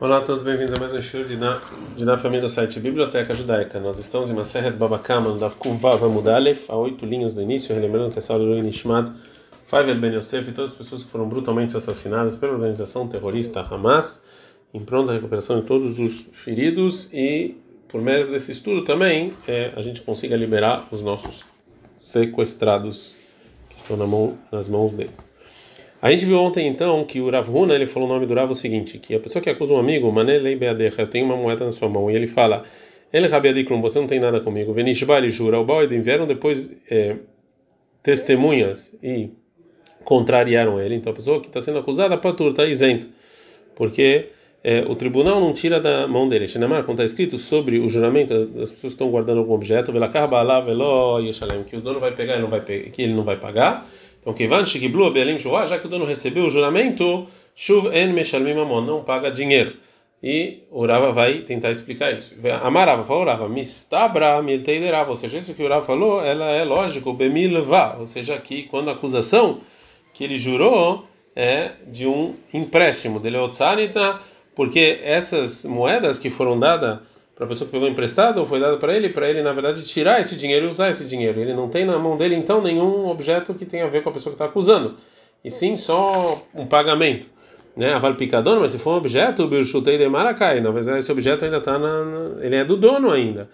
Olá 0.00 0.18
a 0.18 0.20
todos, 0.20 0.44
bem-vindos 0.44 0.72
a 0.74 0.78
mais 0.78 0.94
um 0.94 1.02
show 1.02 1.24
de 1.24 1.36
na, 1.36 2.16
família 2.18 2.42
do 2.42 2.48
site 2.48 2.78
Biblioteca 2.78 3.34
Judaica. 3.34 3.80
Nós 3.80 3.98
estamos 3.98 4.30
em 4.30 4.32
Maseret 4.32 4.76
Babakama, 4.76 5.30
no 5.30 5.40
Dav 5.40 5.56
Kuvav 5.56 6.04
Amudalef, 6.04 6.70
a 6.70 6.76
oito 6.76 7.04
linhas 7.04 7.34
do 7.34 7.42
início, 7.42 7.74
relembrando 7.74 8.12
que 8.12 8.20
é 8.20 8.62
Nishmat, 8.62 9.12
Faivel 9.66 9.98
Ben 9.98 10.14
Yosef 10.14 10.48
e 10.48 10.52
todas 10.52 10.70
as 10.70 10.76
pessoas 10.76 11.02
que 11.02 11.10
foram 11.10 11.28
brutalmente 11.28 11.76
assassinadas 11.76 12.36
pela 12.36 12.52
organização 12.52 13.08
terrorista 13.08 13.60
Hamas, 13.60 14.22
em 14.72 14.78
pronta 14.78 15.12
recuperação 15.12 15.58
de 15.58 15.66
todos 15.66 15.98
os 15.98 16.28
feridos 16.32 17.12
e, 17.12 17.56
por 17.88 18.00
meio 18.00 18.30
desse 18.30 18.52
estudo 18.52 18.84
também, 18.84 19.34
é, 19.48 19.72
a 19.74 19.82
gente 19.82 20.02
consiga 20.02 20.36
liberar 20.36 20.86
os 20.92 21.02
nossos 21.02 21.44
sequestrados 21.96 23.16
que 23.68 23.76
estão 23.76 23.96
na 23.96 24.06
mão, 24.06 24.38
nas 24.52 24.68
mãos 24.68 24.92
deles. 24.92 25.28
A 26.00 26.12
gente 26.12 26.24
viu 26.24 26.38
ontem 26.38 26.68
então 26.68 27.04
que 27.04 27.20
o 27.20 27.28
Rav 27.28 27.48
Huna, 27.48 27.74
ele 27.74 27.86
falou 27.86 28.08
o 28.08 28.12
nome 28.12 28.24
do 28.24 28.34
Rav 28.34 28.52
o 28.52 28.54
seguinte, 28.54 28.98
que 28.98 29.14
a 29.14 29.20
pessoa 29.20 29.42
que 29.42 29.50
acusa 29.50 29.74
um 29.74 29.78
amigo, 29.78 30.10
Manelei 30.12 30.54
Beadecha, 30.54 31.06
tem 31.06 31.24
uma 31.24 31.36
moeda 31.36 31.64
na 31.64 31.72
sua 31.72 31.88
mão, 31.88 32.08
e 32.08 32.14
ele 32.14 32.28
fala, 32.28 32.64
ele 33.12 33.26
Rabiadikrum, 33.26 33.80
você 33.80 33.98
não 33.98 34.06
tem 34.06 34.20
nada 34.20 34.40
comigo, 34.40 34.72
Venishba, 34.72 35.28
jura, 35.28 35.58
o 35.58 35.64
Baal 35.64 35.88
vieram 35.88 36.26
depois 36.26 36.76
é, 36.88 37.16
testemunhas 38.02 38.96
e 39.02 39.30
contrariaram 40.04 40.80
ele, 40.80 40.94
então 40.94 41.12
a 41.12 41.16
pessoa 41.16 41.40
que 41.40 41.48
está 41.48 41.60
sendo 41.60 41.78
acusada, 41.78 42.16
patur, 42.16 42.50
está 42.50 42.64
isenta, 42.64 43.06
porque 43.74 44.28
é, 44.62 44.80
o 44.88 44.94
tribunal 44.94 45.40
não 45.40 45.52
tira 45.52 45.80
da 45.80 46.06
mão 46.06 46.28
dele. 46.28 46.48
Shinamar, 46.48 46.84
quando 46.84 47.00
está 47.00 47.04
escrito 47.04 47.38
sobre 47.38 47.78
o 47.78 47.88
juramento, 47.88 48.32
as 48.62 48.70
pessoas 48.70 48.92
estão 48.92 49.10
guardando 49.10 49.38
algum 49.38 49.54
objeto, 49.54 49.92
que 51.66 51.76
o 51.76 51.80
dono 51.80 52.00
vai 52.00 52.12
pegar 52.12 52.36
e 52.36 52.40
não 52.40 52.48
vai 52.48 52.60
que 52.60 53.02
ele 53.02 53.14
não 53.14 53.22
vai 53.22 53.36
pagar, 53.36 53.88
então, 54.28 54.34
Kivan 54.34 54.66
Shigiblu 54.66 55.10
Belim 55.10 55.38
Shua, 55.38 55.64
já 55.64 55.78
que 55.78 55.86
o 55.86 55.88
dono 55.88 56.04
recebeu 56.04 56.44
o 56.44 56.50
juramento, 56.50 57.26
Shuv 57.56 57.86
En 57.94 58.12
Meshalmim 58.12 58.52
Mamon, 58.52 58.82
não 58.82 59.02
paga 59.02 59.30
dinheiro. 59.30 59.76
E 60.22 60.64
o 60.70 60.84
Rava 60.84 61.12
vai 61.12 61.38
tentar 61.40 61.70
explicar 61.70 62.12
isso. 62.12 62.34
Amarava, 62.62 63.04
falou 63.04 63.24
Rava, 63.24 63.48
Mistabra 63.48 64.42
Milteiderava, 64.42 65.08
ou 65.08 65.16
seja, 65.16 65.38
isso 65.38 65.54
que 65.54 65.62
o 65.62 65.68
Rava 65.68 65.86
falou, 65.86 66.22
ela 66.22 66.50
é 66.50 66.62
lógico, 66.62 67.14
Bemilva, 67.14 67.96
ou 67.98 68.06
seja, 68.06 68.36
que 68.36 68.64
quando 68.64 68.90
a 68.90 68.92
acusação 68.92 69.60
que 70.12 70.24
ele 70.24 70.38
jurou 70.38 71.06
é 71.34 71.70
de 71.86 72.06
um 72.06 72.34
empréstimo, 72.52 73.18
dele 73.18 73.38
porque 74.54 74.98
essas 75.04 75.64
moedas 75.64 76.18
que 76.18 76.28
foram 76.28 76.58
dadas 76.58 76.98
para 77.38 77.46
a 77.46 77.48
pessoa 77.48 77.66
que 77.66 77.72
pegou 77.72 77.88
emprestado 77.88 78.38
ou 78.38 78.46
foi 78.46 78.58
dado 78.58 78.78
para 78.78 78.96
ele, 78.96 79.10
para 79.10 79.30
ele 79.30 79.40
na 79.42 79.52
verdade 79.52 79.84
tirar 79.84 80.20
esse 80.20 80.36
dinheiro 80.36 80.66
e 80.66 80.68
usar 80.68 80.90
esse 80.90 81.04
dinheiro. 81.04 81.40
Ele 81.40 81.54
não 81.54 81.68
tem 81.68 81.84
na 81.84 81.96
mão 81.96 82.16
dele 82.16 82.34
então 82.34 82.60
nenhum 82.60 83.06
objeto 83.06 83.54
que 83.54 83.64
tenha 83.64 83.84
a 83.84 83.88
ver 83.88 84.02
com 84.02 84.10
a 84.10 84.12
pessoa 84.12 84.32
que 84.32 84.34
está 84.34 84.46
acusando, 84.46 84.96
e 85.44 85.50
sim 85.50 85.76
só 85.76 86.42
um 86.52 86.66
pagamento, 86.66 87.28
né? 87.76 87.94
A 87.94 88.12
picadona, 88.12 88.58
mas 88.58 88.72
se 88.72 88.78
for 88.80 88.94
um 88.94 88.96
objeto, 88.96 89.44
o 89.44 89.46
birchutei 89.46 89.96
de 89.96 90.08
maracai, 90.08 90.60
na 90.60 90.72
verdade 90.72 90.98
esse 90.98 91.12
objeto 91.12 91.44
ainda 91.44 91.58
está 91.58 91.78
na, 91.78 92.42
ele 92.42 92.56
é 92.56 92.64
do 92.64 92.76
dono 92.76 93.08
ainda. 93.08 93.48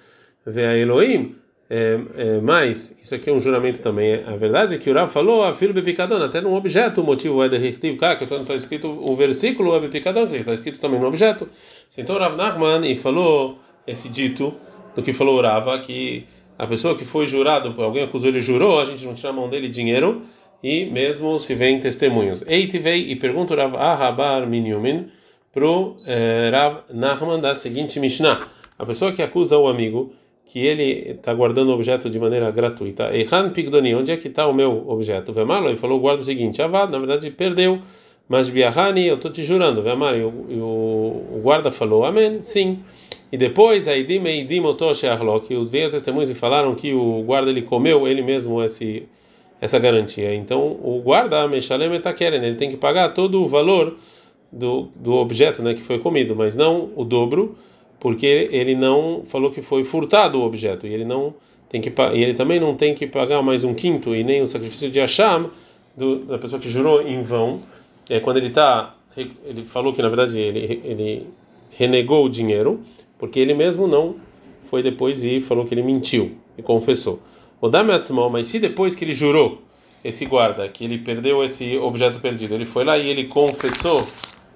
Vê 0.47 0.65
a 0.65 0.77
Elohim, 0.79 1.37
é, 1.69 2.01
é, 2.17 2.41
mas 2.41 2.97
isso 3.03 3.15
aqui 3.15 3.29
é 3.29 3.33
um 3.35 3.41
juramento 3.41 3.83
também. 3.83 4.25
A 4.27 4.35
verdade 4.35 4.77
é 4.77 4.79
que 4.79 4.91
o 4.91 4.95
Rav 4.95 5.13
falou, 5.13 5.45
a 5.45 5.53
filho 5.53 5.75
bepicadona, 5.75 6.25
até 6.25 6.41
num 6.41 6.55
objeto, 6.55 7.03
o 7.03 7.05
motivo 7.05 7.43
é 7.45 7.51
de 7.51 7.97
cá, 7.97 8.17
que 8.17 8.25
está 8.25 8.55
escrito 8.55 8.89
o 8.89 9.15
versículo 9.15 9.77
é 9.77 9.81
bepicadona, 9.81 10.27
que 10.27 10.37
está 10.39 10.55
escrito 10.55 10.81
também 10.81 10.99
no 10.99 11.07
objeto. 11.07 11.47
Então 11.99 12.17
o 12.17 12.19
Rav 12.19 12.35
Nachman 12.35 12.91
e 12.91 12.97
falou 12.97 13.59
esse 13.87 14.09
dito 14.09 14.55
do 14.95 15.03
que 15.03 15.13
falou 15.13 15.41
Rava, 15.41 15.79
que 15.81 16.27
a 16.59 16.67
pessoa 16.67 16.97
que 16.97 17.05
foi 17.05 17.27
jurado, 17.27 17.75
alguém 17.83 18.05
acusou 18.05 18.29
ele 18.29 18.41
jurou, 18.41 18.81
a 18.81 18.85
gente 18.85 19.05
não 19.05 19.15
tira 19.15 19.31
a 19.31 19.33
mão 19.33 19.49
dele 19.49 19.69
dinheiro, 19.69 20.23
e 20.63 20.87
mesmo 20.87 21.39
se 21.39 21.55
vem 21.55 21.81
testemunhos. 21.81 22.43
Eite 22.47 22.79
veio 22.79 23.07
e 23.09 23.17
pergunta 23.17 23.55
Rav 23.55 23.77
Ahabar 23.77 24.47
Minyumin 24.47 25.09
pro 25.53 25.97
eh, 26.07 26.51
Rav 26.51 26.85
Nachman 26.91 27.41
da 27.41 27.55
seguinte 27.55 28.01
Mishnah: 28.01 28.41
a 28.79 28.87
pessoa 28.87 29.13
que 29.13 29.23
acusa 29.23 29.59
o 29.59 29.69
amigo 29.69 30.15
que 30.47 30.61
ele 30.61 31.11
está 31.11 31.35
guardando 31.35 31.71
o 31.71 31.75
objeto 31.75 32.09
de 32.09 32.19
maneira 32.19 32.51
gratuita. 32.51 33.13
Eihan 33.13 33.51
Pigdoni, 33.51 33.95
onde 33.95 34.13
é 34.13 34.17
que 34.17 34.29
está 34.29 34.47
o 34.47 34.55
meu 34.55 34.89
objeto? 34.89 35.33
Vemalo, 35.33 35.69
ele 35.69 35.77
falou, 35.77 35.99
guarda 35.99 36.23
o 36.23 36.25
seguinte, 36.25 36.63
Avad, 36.63 36.93
na 36.93 36.99
verdade 36.99 37.31
perdeu, 37.31 37.81
mas 38.29 38.49
Biahani, 38.49 39.07
eu 39.07 39.17
estou 39.17 39.31
te 39.31 39.45
jurando, 39.45 39.83
Vemalo, 39.83 40.17
e 40.49 40.57
o 40.57 41.41
guarda 41.43 41.71
falou, 41.71 42.05
amém, 42.05 42.43
sim. 42.43 42.79
E 43.31 43.37
depois, 43.37 43.89
a 43.89 43.97
Idim 43.97 44.25
Eidim 44.27 44.63
que 45.47 45.55
os 45.55 45.71
veio 45.71 45.91
testemunhos 45.91 46.31
e 46.31 46.35
falaram 46.35 46.75
que 46.75 46.95
o 46.95 47.23
guarda 47.23 47.51
ele 47.51 47.63
comeu 47.63 48.07
ele 48.07 48.23
mesmo 48.23 48.63
esse, 48.63 49.09
essa 49.61 49.79
garantia. 49.79 50.35
Então, 50.35 50.79
o 50.83 51.01
guarda, 51.03 51.47
Meshalem 51.49 51.93
Etakeren, 51.95 52.43
ele 52.43 52.57
tem 52.57 52.71
que 52.71 52.77
pagar 52.77 53.13
todo 53.13 53.43
o 53.43 53.49
valor 53.49 53.97
do, 54.53 54.89
do 54.95 55.15
objeto 55.15 55.63
né, 55.63 55.75
que 55.75 55.83
foi 55.83 55.99
comido, 55.99 56.35
mas 56.37 56.55
não 56.55 56.91
o 56.95 57.05
dobro, 57.05 57.57
porque 57.99 58.49
ele 58.53 58.75
não 58.75 59.25
falou 59.27 59.51
que 59.51 59.63
foi 59.63 59.85
furtado 59.85 60.39
o 60.39 60.45
objeto. 60.45 60.87
E 60.87 60.93
ele, 60.93 61.05
não 61.05 61.35
tem 61.69 61.81
que, 61.81 61.93
e 62.13 62.23
ele 62.23 62.35
também 62.35 62.61
não 62.61 62.75
tem 62.75 62.95
que 62.95 63.07
pagar 63.07 63.43
mais 63.43 63.65
um 63.65 63.75
quinto 63.75 64.15
e 64.15 64.23
nem 64.23 64.43
o 64.43 64.47
sacrifício 64.47 64.91
de 64.91 65.01
Hashem 65.01 65.47
do, 65.97 66.21
da 66.21 66.39
pessoa 66.39 66.61
que 66.61 66.71
jurou 66.71 67.03
em 67.03 67.23
vão. 67.23 67.61
É, 68.09 68.21
quando 68.21 68.39
ele 68.39 68.49
está. 68.49 68.95
Ele 69.17 69.63
falou 69.63 69.93
que 69.93 70.03
na 70.03 70.09
verdade 70.09 70.39
ele, 70.41 70.81
ele 70.85 71.27
renegou 71.71 72.25
o 72.25 72.29
dinheiro 72.29 72.81
porque 73.19 73.39
ele 73.39 73.55
mesmo 73.55 73.87
não 73.87 74.17
foi 74.69 74.83
depois 74.83 75.23
e 75.25 75.41
falou 75.41 75.65
que 75.65 75.73
ele 75.73 75.83
mentiu 75.83 76.33
e 76.59 76.63
confessou. 76.63 77.21
O 77.61 77.69
Dametzmal, 77.69 78.29
mas 78.29 78.49
se 78.49 78.59
depois 78.59 78.95
que 78.95 79.05
ele 79.05 79.13
jurou, 79.13 79.63
esse 80.05 80.27
guarda, 80.27 80.69
que 80.69 80.85
ele 80.85 80.99
perdeu 80.99 81.43
esse 81.43 81.79
objeto 81.79 82.21
perdido, 82.21 82.55
ele 82.55 82.67
foi 82.67 82.85
lá 82.85 82.99
e 82.99 83.09
ele 83.09 83.25
confessou 83.25 84.07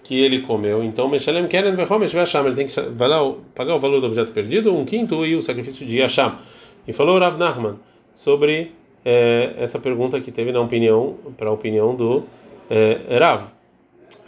que 0.04 0.19
ele 0.19 0.41
comeu, 0.41 0.82
então 0.82 1.08
Meshalem 1.08 1.47
Keren 1.47 1.75
Vehomesh 1.75 2.12
Vasham, 2.12 2.47
ele 2.47 2.56
tem 2.56 2.66
que 2.66 2.81
vai 2.81 3.08
lá 3.08 3.34
pagar 3.54 3.76
o 3.76 3.78
valor 3.78 4.00
do 4.00 4.06
objeto 4.06 4.32
perdido, 4.32 4.75
um 4.75 4.84
quinto 4.84 5.25
e 5.25 5.37
o 5.37 5.42
sacrifício 5.42 5.87
de 5.87 5.98
Yasham. 5.98 6.38
E 6.87 6.92
falou 6.92 7.19
Rav 7.19 7.38
Nachman 7.38 7.76
sobre 8.14 8.72
é, 9.04 9.54
essa 9.58 9.78
pergunta 9.78 10.20
que 10.20 10.32
teve 10.32 10.50
na 10.50 10.60
opinião, 10.60 11.16
para 11.37 11.48
a 11.48 11.53
opinião 11.53 11.94
do 11.94 12.25
é, 12.70 13.18
Rav. 13.18 13.44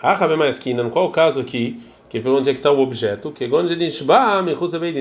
Ah, 0.02 0.14
qual 0.90 1.06
o 1.06 1.10
caso 1.10 1.44
que 1.44 1.78
que 2.10 2.18
pergunta 2.18 2.40
onde 2.40 2.50
é 2.50 2.52
que 2.52 2.58
está 2.58 2.72
o 2.72 2.80
objeto, 2.80 3.30
que 3.30 3.44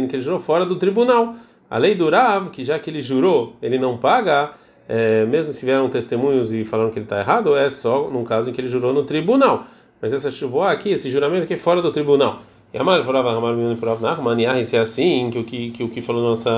que 0.07 0.16
ele 0.16 0.22
jurou 0.22 0.39
fora 0.39 0.63
do 0.63 0.75
tribunal. 0.75 1.33
A 1.67 1.78
lei 1.79 1.95
do 1.95 2.07
Rav, 2.07 2.51
que 2.51 2.63
já 2.63 2.78
que 2.78 2.88
ele 2.88 3.01
jurou, 3.01 3.55
ele 3.63 3.79
não 3.79 3.97
paga, 3.97 4.51
é, 4.88 5.25
mesmo 5.25 5.51
se 5.51 5.66
vieram 5.66 5.89
testemunhos 5.89 6.53
e 6.53 6.63
falaram 6.63 6.91
que 6.91 6.99
ele 6.99 7.05
está 7.05 7.19
errado, 7.19 7.55
é 7.57 7.67
só 7.67 8.07
num 8.11 8.23
caso 8.23 8.51
em 8.51 8.53
que 8.53 8.61
ele 8.61 8.67
jurou 8.67 8.94
no 8.94 9.03
tribunal. 9.05 9.63
Mas 9.99 10.13
essa 10.13 10.29
chuva 10.29 10.72
aqui, 10.72 10.91
esse 10.91 11.09
juramento 11.09 11.45
aqui 11.45 11.55
é 11.55 11.57
fora 11.57 11.81
do 11.81 11.91
tribunal. 11.91 12.44
E 12.72 12.78
a 12.78 12.83
Mari 12.83 13.03
falava, 13.03 13.31
se 14.63 14.78
é 14.78 14.79
assim, 14.79 15.31
que 15.31 15.39
o 15.39 15.44
que, 15.44 15.72
que, 15.72 15.83
o 15.83 15.89
que 15.89 16.03
falou 16.03 16.22
nossa, 16.22 16.51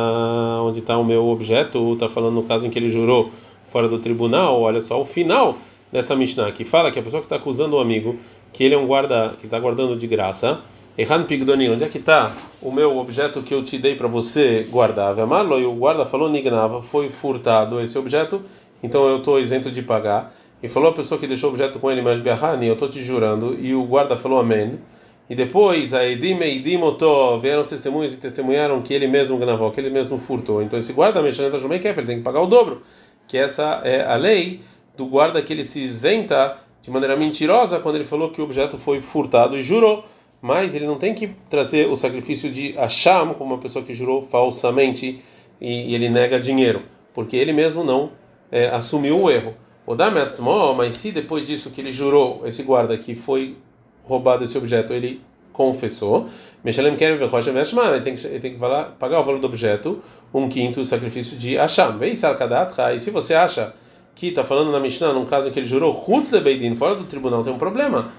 onde 0.64 0.80
está 0.80 0.98
o 0.98 1.06
meu 1.06 1.28
objeto, 1.28 1.94
está 1.94 2.10
falando 2.10 2.36
no 2.36 2.44
caso 2.44 2.68
em 2.68 2.70
que 2.70 2.78
ele 2.78 2.90
jurou 2.90 3.32
fora 3.70 3.88
do 3.88 4.00
tribunal, 4.00 4.60
olha 4.60 4.82
só 4.82 5.02
o 5.02 5.06
final 5.06 5.58
dessa 5.92 6.16
Mishnah, 6.16 6.52
que 6.52 6.64
fala 6.64 6.92
que 6.92 7.00
a 7.00 7.02
pessoa 7.02 7.22
que 7.22 7.26
está 7.26 7.36
acusando 7.36 7.76
o 7.76 7.80
amigo 7.80 8.18
que 8.54 8.64
ele 8.64 8.76
é 8.76 8.78
um 8.78 8.86
guarda 8.86 9.36
que 9.40 9.46
está 9.46 9.60
guardando 9.60 9.96
de 9.96 10.08
graça. 10.08 10.60
Erran 10.98 11.24
Pigdoni, 11.24 11.70
onde 11.70 11.84
é 11.84 11.88
que 11.88 11.98
está 11.98 12.36
o 12.62 12.72
meu 12.72 12.98
objeto 12.98 13.42
que 13.42 13.54
eu 13.54 13.64
te 13.64 13.78
dei 13.78 13.96
para 13.96 14.08
você 14.08 14.68
guardar? 14.70 15.16
E 15.18 15.66
o 15.66 15.74
guarda 15.74 16.06
falou 16.06 16.30
Nignava, 16.30 16.82
foi 16.84 17.10
furtado 17.10 17.80
esse 17.80 17.98
objeto, 17.98 18.42
então 18.84 19.08
eu 19.08 19.20
estou 19.20 19.40
isento 19.40 19.72
de 19.72 19.82
pagar. 19.82 20.34
E 20.62 20.68
falou 20.68 20.90
a 20.90 20.94
pessoa 20.94 21.20
que 21.20 21.26
deixou 21.26 21.50
o 21.50 21.54
objeto 21.54 21.80
com 21.80 21.90
ele, 21.90 22.02
mas 22.02 22.20
Biahani, 22.20 22.68
eu 22.68 22.74
estou 22.74 22.88
te 22.88 23.02
jurando. 23.02 23.58
E 23.60 23.74
o 23.74 23.84
guarda 23.86 24.16
falou 24.16 24.40
Amém. 24.40 24.80
E 25.28 25.34
depois, 25.34 25.94
a 25.94 26.06
Edim 26.06 26.38
Eidim 26.40 26.82
Otó, 26.82 27.38
vieram 27.40 27.62
os 27.62 27.70
testemunhos 27.70 28.14
e 28.14 28.18
testemunharam 28.18 28.82
que 28.82 28.94
ele 28.94 29.08
mesmo 29.08 29.38
gravou, 29.38 29.72
que 29.72 29.80
ele 29.80 29.90
mesmo 29.90 30.20
furtou. 30.20 30.62
Então 30.62 30.78
esse 30.78 30.94
guarda, 30.94 31.22
Mexaneta 31.22 31.58
Jumei 31.58 31.80
ele 31.84 32.06
tem 32.06 32.18
que 32.18 32.24
pagar 32.24 32.42
o 32.42 32.48
dobro. 32.48 32.82
Que 33.28 33.38
essa 33.38 33.82
é 33.84 34.04
a 34.04 34.16
lei 34.18 34.60
do 34.96 35.06
guarda 35.06 35.42
que 35.42 35.54
ele 35.54 35.64
se 35.64 35.82
isenta 35.82 36.58
de 36.82 36.90
maneira 36.90 37.16
mentirosa 37.16 37.80
quando 37.80 37.96
ele 37.96 38.06
falou 38.06 38.32
que 38.32 38.42
o 38.42 38.44
objeto 38.44 38.78
foi 38.78 39.02
furtado 39.02 39.58
e 39.58 39.62
jurou, 39.62 40.04
mas 40.42 40.74
ele 40.74 40.88
não 40.88 40.98
tem 40.98 41.14
que 41.14 41.28
trazer 41.50 41.88
o 41.88 41.96
sacrifício 41.96 42.52
de 42.52 42.72
Hashem 42.72 43.34
como 43.38 43.54
uma 43.54 43.62
pessoa 43.62 43.86
que 43.86 43.94
jurou 43.94 44.24
falsamente 44.24 45.24
e, 45.60 45.92
e 45.92 45.96
ele 45.96 46.10
nega 46.10 46.40
dinheiro, 46.40 46.84
porque 47.14 47.36
ele 47.36 47.54
mesmo 47.54 47.84
não 47.84 48.12
é, 48.52 48.68
assumiu 48.68 49.22
o 49.22 49.30
erro. 49.30 49.54
O 49.86 49.96
Dametzmo, 49.96 50.74
mas 50.74 50.96
se 50.96 51.12
depois 51.12 51.48
disso 51.48 51.72
que 51.72 51.82
ele 51.82 51.92
jurou, 51.92 52.42
esse 52.46 52.64
guarda 52.64 52.98
que 52.98 53.16
foi 53.16 53.58
roubado 54.04 54.44
esse 54.44 54.58
objeto, 54.58 54.94
ele 54.94 55.22
confessou, 55.52 56.28
Meshalem 56.64 56.96
Kerem 56.96 57.18
Vechoshem 57.18 57.54
Veshman, 57.54 57.96
ele 57.96 58.02
tem 58.02 58.16
que, 58.16 58.26
ele 58.26 58.40
tem 58.40 58.54
que 58.54 58.60
pagar 58.60 59.20
o 59.20 59.24
valor 59.24 59.40
do 59.40 59.48
objeto, 59.48 60.02
um 60.34 60.48
quinto 60.48 60.82
o 60.82 60.86
sacrifício 60.86 61.38
de 61.38 61.56
Hashem. 61.56 61.98
E 62.02 63.00
se 63.00 63.12
você 63.12 63.34
acha 63.34 63.74
que 64.16 64.28
está 64.28 64.44
falando 64.44 64.72
na 64.72 64.80
Mishnah, 64.80 65.14
num 65.14 65.26
caso 65.26 65.48
em 65.48 65.52
que 65.52 65.60
ele 65.60 65.68
jurou 65.68 65.94
Hutz 66.08 66.32
Beidin, 66.32 66.76
fora 66.76 66.96
do 66.96 67.06
tribunal, 67.06 67.44
tem 67.44 67.54
um 67.54 67.58
problema. 67.58 68.12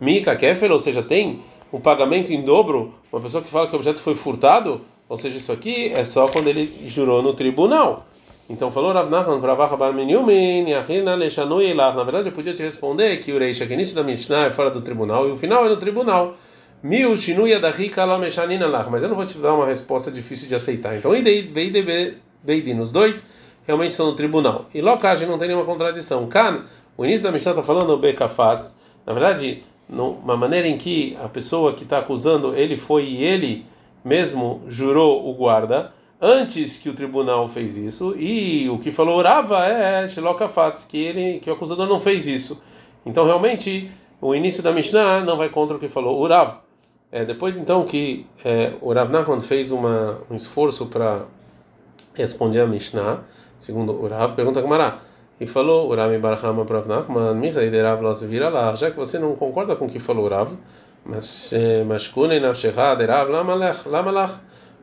Mika 0.00 0.34
Kefer, 0.36 0.70
ou 0.70 0.78
seja, 0.78 1.02
tem 1.02 1.40
um 1.72 1.80
pagamento 1.80 2.32
em 2.32 2.42
dobro, 2.42 2.94
uma 3.12 3.20
pessoa 3.20 3.42
que 3.42 3.50
fala 3.50 3.66
que 3.66 3.74
o 3.74 3.76
objeto 3.76 4.00
foi 4.00 4.14
furtado, 4.14 4.80
ou 5.08 5.16
seja, 5.16 5.36
isso 5.36 5.52
aqui 5.52 5.92
é 5.92 6.04
só 6.04 6.28
quando 6.28 6.48
ele 6.48 6.88
jurou 6.88 7.22
no 7.22 7.34
tribunal. 7.34 8.06
Então 8.48 8.70
falou 8.72 8.92
Rav 8.92 9.08
Nachman 9.08 9.40
para 9.40 9.54
Vacha 9.54 9.76
Bar 9.76 9.92
Minyumin, 9.92 10.68
Yachina 10.68 11.14
Leishanui 11.14 11.66
Elach. 11.66 11.96
Na 11.96 12.02
verdade, 12.02 12.28
eu 12.28 12.32
podia 12.32 12.52
te 12.52 12.64
responder 12.64 13.16
que 13.18 13.32
o 13.32 13.38
Reisha, 13.38 13.64
que 13.64 13.72
início 13.72 13.94
da 13.94 14.02
Mishnah 14.02 14.46
é 14.46 14.50
fora 14.50 14.70
do 14.70 14.80
tribunal 14.80 15.28
e 15.28 15.30
o 15.30 15.36
final 15.36 15.66
é 15.66 15.68
no 15.68 15.76
tribunal. 15.76 16.34
Mil 16.82 17.16
shinuya 17.16 17.60
da 17.60 17.70
rica 17.70 18.04
mas 18.06 19.02
eu 19.02 19.08
não 19.08 19.14
vou 19.14 19.24
te 19.24 19.38
dar 19.38 19.54
uma 19.54 19.66
resposta 19.66 20.10
difícil 20.10 20.48
de 20.48 20.56
aceitar. 20.56 20.96
Então, 20.96 21.12
Beidin, 22.42 22.80
os 22.80 22.90
dois 22.90 23.24
realmente 23.70 23.92
estão 23.92 24.06
no 24.06 24.14
tribunal. 24.14 24.66
E 24.74 24.80
Lokage 24.80 25.26
não 25.26 25.38
tem 25.38 25.48
nenhuma 25.48 25.66
contradição. 25.66 26.26
Kan, 26.26 26.64
o 26.96 27.04
início 27.04 27.22
da 27.22 27.32
Mishnah 27.32 27.52
está 27.52 27.62
falando 27.62 27.90
o 27.90 27.98
Bekafaz, 27.98 28.76
na 29.06 29.12
verdade, 29.12 29.62
uma 29.88 30.36
maneira 30.36 30.68
em 30.68 30.76
que 30.76 31.16
a 31.22 31.28
pessoa 31.28 31.72
que 31.72 31.84
está 31.84 31.98
acusando 31.98 32.54
ele 32.54 32.76
foi 32.76 33.04
e 33.04 33.24
ele 33.24 33.66
mesmo 34.04 34.62
jurou 34.68 35.28
o 35.28 35.34
guarda 35.34 35.92
antes 36.20 36.78
que 36.78 36.88
o 36.88 36.94
tribunal 36.94 37.48
fez 37.48 37.76
isso 37.76 38.14
e 38.16 38.68
o 38.68 38.78
que 38.78 38.92
falou 38.92 39.22
Rava 39.22 39.64
é 39.66 40.06
Shilokafaz, 40.06 40.84
que 40.84 40.98
ele 40.98 41.40
que 41.40 41.50
o 41.50 41.54
acusador 41.54 41.86
não 41.88 42.00
fez 42.00 42.26
isso. 42.26 42.62
Então 43.04 43.24
realmente 43.24 43.90
o 44.20 44.34
início 44.34 44.62
da 44.62 44.72
Mishnah 44.72 45.22
não 45.24 45.36
vai 45.36 45.48
contra 45.48 45.76
o 45.76 45.80
que 45.80 45.88
falou 45.88 46.20
Urav. 46.20 46.58
É, 47.10 47.24
depois 47.24 47.56
então 47.56 47.84
que 47.84 48.26
é, 48.44 48.74
o 48.80 48.92
Rav 48.92 49.10
Nachman 49.10 49.40
fez 49.40 49.72
uma, 49.72 50.20
um 50.30 50.34
esforço 50.34 50.86
para 50.86 51.24
responder 52.14 52.60
a 52.60 52.66
Mishnah, 52.66 53.24
segundo 53.60 53.92
o 53.92 54.08
Rav, 54.08 54.34
pergunta 54.34 54.60
Gamara, 54.60 54.98
e 55.38 55.46
falou 55.46 55.88
o 55.88 55.94
Rav 55.94 56.18
Barahama 56.18 56.64
para 56.64 56.78
Rav 56.78 56.88
Nachman, 56.88 57.34
Michael 57.34 57.70
Rav 57.84 58.26
vira 58.26 58.48
lá, 58.48 58.74
já 58.74 58.90
que 58.90 58.96
você 58.96 59.18
não 59.18 59.36
concorda 59.36 59.76
com 59.76 59.86
o 59.86 59.88
que 59.88 60.00
falou 60.00 60.26
o 60.26 60.28
Rav, 60.28 60.50
mas 61.04 61.52
eh, 61.52 61.84
Mashkunei 61.84 62.40
Nafshechad 62.40 63.04
Rav 63.04 63.30
Lamalach, 63.30 63.86
Lamalach, 63.86 64.34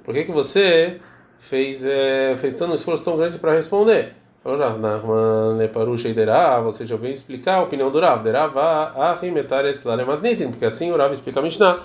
por 0.04 0.14
que 0.14 0.24
que 0.24 0.32
você 0.32 1.02
fez, 1.40 1.84
é, 1.84 2.36
fez 2.38 2.54
tanto 2.54 2.76
esforço 2.76 3.04
tão 3.04 3.18
grande 3.18 3.40
para 3.40 3.54
responder? 3.54 4.14
Falou 4.44 4.60
Rav 4.60 4.80
Nachman, 4.80 5.58
Leparushei 5.58 6.14
Derav, 6.14 6.64
você 6.64 6.86
já 6.86 6.96
veio 6.96 7.14
explicar 7.14 7.56
a 7.56 7.64
opinião 7.64 7.92
do 7.92 8.00
Rav, 8.00 8.24
Derav 8.24 8.56
Ahim 8.58 9.36
Etaretz 9.36 9.84
Laremadnitin, 9.84 10.52
porque 10.52 10.66
assim 10.66 10.92
o 10.92 10.98
Rav 10.98 11.12
explica 11.12 11.40
a 11.40 11.44
Mishnah. 11.44 11.80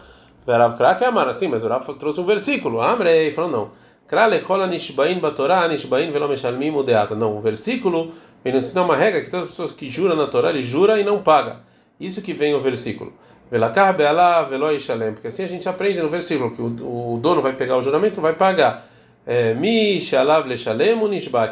Verav 0.46 0.76
Krak 0.76 1.02
é 1.02 1.06
amar, 1.06 1.34
sim, 1.36 1.46
mas 1.48 1.64
o 1.64 1.68
Rav 1.68 1.84
trouxe 1.94 2.20
um 2.20 2.24
versículo. 2.24 2.80
Amrei 2.80 3.30
falou 3.30 3.50
não. 3.50 3.70
Não, 7.16 7.36
o 7.36 7.40
versículo 7.40 8.12
vem 8.44 8.52
nos 8.52 8.66
ensinar 8.66 8.82
uma 8.82 8.96
regra 8.96 9.22
que 9.22 9.30
todas 9.30 9.46
as 9.46 9.50
pessoas 9.52 9.72
que 9.72 9.88
juram 9.88 10.16
na 10.16 10.26
Torá, 10.26 10.50
ele 10.50 10.62
jura 10.62 11.00
e 11.00 11.04
não 11.04 11.22
paga. 11.22 11.60
Isso 11.98 12.20
que 12.20 12.32
vem 12.32 12.54
o 12.54 12.60
versículo. 12.60 13.12
Porque 13.50 15.28
assim 15.28 15.44
a 15.44 15.46
gente 15.46 15.68
aprende 15.68 16.00
no 16.00 16.08
versículo 16.08 16.50
que 16.50 16.62
o, 16.62 17.14
o 17.14 17.18
dono 17.18 17.42
vai 17.42 17.52
pegar 17.52 17.76
o 17.76 17.82
juramento 17.82 18.20
vai 18.20 18.32
pagar. 18.32 18.88
É. 19.26 19.54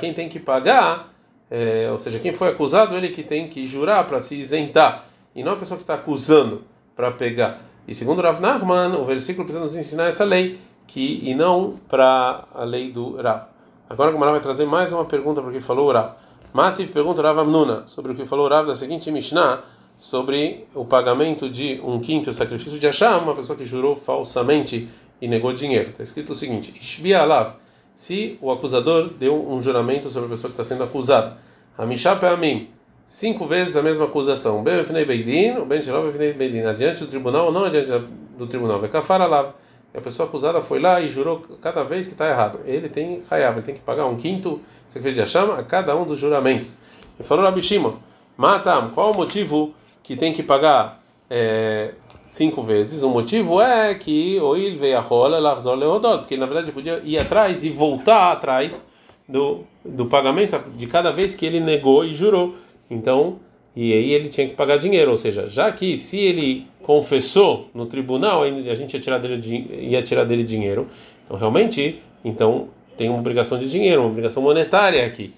Quem 0.00 0.14
tem 0.14 0.28
que 0.28 0.40
pagar, 0.40 1.12
é, 1.50 1.88
ou 1.92 1.98
seja, 1.98 2.18
quem 2.18 2.32
foi 2.32 2.48
acusado, 2.48 2.96
ele 2.96 3.10
que 3.10 3.22
tem 3.22 3.48
que 3.48 3.66
jurar 3.66 4.06
para 4.06 4.20
se 4.20 4.34
isentar. 4.34 5.04
E 5.34 5.44
não 5.44 5.52
a 5.52 5.56
pessoa 5.56 5.76
que 5.76 5.84
está 5.84 5.94
acusando 5.94 6.64
para 6.96 7.10
pegar. 7.12 7.58
E 7.86 7.94
segundo 7.94 8.22
Rav 8.22 8.40
Nachman, 8.40 8.96
o 8.96 9.04
versículo 9.04 9.44
precisa 9.44 9.64
nos 9.64 9.76
ensinar 9.76 10.08
essa 10.08 10.24
lei, 10.24 10.58
que 10.90 11.20
e 11.22 11.34
não 11.36 11.78
para 11.88 12.44
a 12.52 12.64
lei 12.64 12.90
do 12.90 13.16
Rav. 13.16 13.44
Agora 13.88 14.10
o 14.10 14.12
Gamara 14.12 14.32
vai 14.32 14.40
trazer 14.40 14.66
mais 14.66 14.92
uma 14.92 15.04
pergunta 15.04 15.40
para 15.40 15.50
o 15.50 15.52
que 15.52 15.60
falou 15.60 15.88
o 15.88 15.92
Rav. 15.92 16.14
Mativ 16.52 16.92
pergunta 16.92 17.22
Rav 17.22 17.38
Amnuna 17.38 17.84
sobre 17.86 18.10
o 18.10 18.14
que 18.16 18.24
falou 18.26 18.46
o 18.46 18.48
Rav 18.48 18.66
da 18.66 18.74
seguinte 18.74 19.08
Mishnah 19.10 19.62
sobre 20.00 20.66
o 20.74 20.84
pagamento 20.84 21.48
de 21.48 21.80
um 21.84 22.00
quinto 22.00 22.34
sacrifício 22.34 22.78
de 22.78 22.86
Hashem, 22.86 23.22
uma 23.22 23.36
pessoa 23.36 23.56
que 23.56 23.64
jurou 23.64 23.94
falsamente 23.94 24.88
e 25.22 25.28
negou 25.28 25.52
dinheiro. 25.52 25.90
Está 25.90 26.02
escrito 26.02 26.32
o 26.32 26.34
seguinte: 26.34 26.74
Ishbia 26.76 27.22
Alav, 27.22 27.54
se 27.94 28.36
o 28.42 28.50
acusador 28.50 29.10
deu 29.10 29.48
um 29.48 29.62
juramento 29.62 30.10
sobre 30.10 30.26
a 30.26 30.30
pessoa 30.30 30.52
que 30.52 30.60
está 30.60 30.64
sendo 30.64 30.82
acusada. 30.82 31.36
Hamishá 31.78 32.16
Peamim, 32.16 32.68
cinco 33.06 33.46
vezes 33.46 33.76
a 33.76 33.82
mesma 33.82 34.06
acusação. 34.06 34.64
Ben 34.64 34.82
Beidin, 34.82 35.66
Ben 35.68 36.32
Beidin, 36.36 36.62
adiante 36.62 37.04
do 37.04 37.10
tribunal 37.10 37.46
ou 37.46 37.52
não 37.52 37.64
adiante 37.64 37.92
do 38.36 38.46
tribunal. 38.48 38.80
Vekafara 38.80 39.26
lá. 39.26 39.54
E 39.92 39.98
a 39.98 40.00
pessoa 40.00 40.28
acusada 40.28 40.60
foi 40.60 40.78
lá 40.78 41.00
e 41.00 41.08
jurou 41.08 41.42
cada 41.60 41.82
vez 41.82 42.06
que 42.06 42.12
está 42.12 42.28
errado. 42.28 42.60
Ele 42.64 42.88
tem 42.88 43.22
Hayab, 43.28 43.58
ele 43.58 43.66
tem 43.66 43.74
que 43.74 43.80
pagar 43.80 44.06
um 44.06 44.16
quinto 44.16 44.60
sacrifício 44.88 45.24
de 45.24 45.30
chama 45.30 45.58
a 45.58 45.62
cada 45.62 45.96
um 45.96 46.04
dos 46.04 46.18
juramentos. 46.18 46.78
E 47.18 47.22
falou 47.22 47.44
Rabi 47.44 47.60
Shimon, 47.60 47.94
Matam, 48.36 48.90
qual 48.90 49.12
o 49.12 49.16
motivo 49.16 49.74
que 50.02 50.16
tem 50.16 50.32
que 50.32 50.42
pagar 50.42 51.02
é, 51.28 51.92
cinco 52.24 52.62
vezes? 52.62 53.02
O 53.02 53.08
motivo 53.10 53.60
é 53.60 53.94
que 53.94 54.40
o 54.40 54.56
il 54.56 54.78
veio 54.78 54.96
a 54.96 55.00
rola, 55.00 55.38
larzol 55.38 55.74
leodot, 55.74 56.20
porque 56.20 56.36
na 56.36 56.46
verdade 56.46 56.72
podia 56.72 57.00
ir 57.04 57.18
atrás 57.18 57.64
e 57.64 57.70
voltar 57.70 58.32
atrás 58.32 58.82
do, 59.28 59.64
do 59.84 60.06
pagamento 60.06 60.58
de 60.76 60.86
cada 60.86 61.10
vez 61.10 61.34
que 61.34 61.44
ele 61.44 61.60
negou 61.60 62.04
e 62.04 62.14
jurou. 62.14 62.54
Então, 62.88 63.40
e 63.74 63.92
aí 63.92 64.12
ele 64.12 64.28
tinha 64.28 64.48
que 64.48 64.54
pagar 64.54 64.76
dinheiro, 64.76 65.10
ou 65.10 65.16
seja, 65.16 65.46
já 65.46 65.70
que 65.70 65.96
se 65.96 66.18
ele 66.18 66.66
confessou 66.82 67.70
no 67.72 67.86
tribunal, 67.86 68.42
a 68.42 68.74
gente 68.74 68.94
ia 68.94 69.00
tirar 69.00 69.18
dele, 69.18 69.68
ia 69.88 70.02
tirar 70.02 70.24
dele 70.24 70.42
dinheiro. 70.42 70.88
Então, 71.24 71.36
realmente, 71.36 72.02
então 72.24 72.68
tem 72.96 73.08
uma 73.08 73.18
obrigação 73.18 73.58
de 73.58 73.70
dinheiro, 73.70 74.02
uma 74.02 74.10
obrigação 74.10 74.42
monetária 74.42 75.06
aqui. 75.06 75.32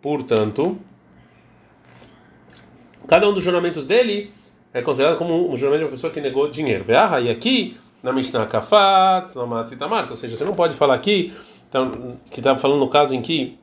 Portanto, 0.00 0.78
cada 3.06 3.28
um 3.28 3.32
dos 3.34 3.44
juramentos 3.44 3.84
dele 3.84 4.30
é 4.72 4.80
considerado 4.80 5.18
como 5.18 5.52
um 5.52 5.56
juramento 5.56 5.80
de 5.80 5.84
uma 5.84 5.90
pessoa 5.90 6.12
que 6.12 6.20
negou 6.20 6.50
dinheiro. 6.50 6.86
E 7.22 7.30
aqui, 7.30 7.76
na 8.02 8.12
Mishnah 8.12 8.46
Kafat, 8.46 9.36
na 9.36 9.46
Matzitamarta, 9.46 10.10
ou 10.10 10.16
seja, 10.16 10.36
você 10.36 10.44
não 10.44 10.54
pode 10.54 10.74
falar 10.74 10.94
aqui, 10.94 11.32
então, 11.68 12.16
que 12.30 12.40
está 12.40 12.56
falando 12.56 12.80
no 12.80 12.88
caso 12.88 13.14
em 13.14 13.20
que 13.20 13.58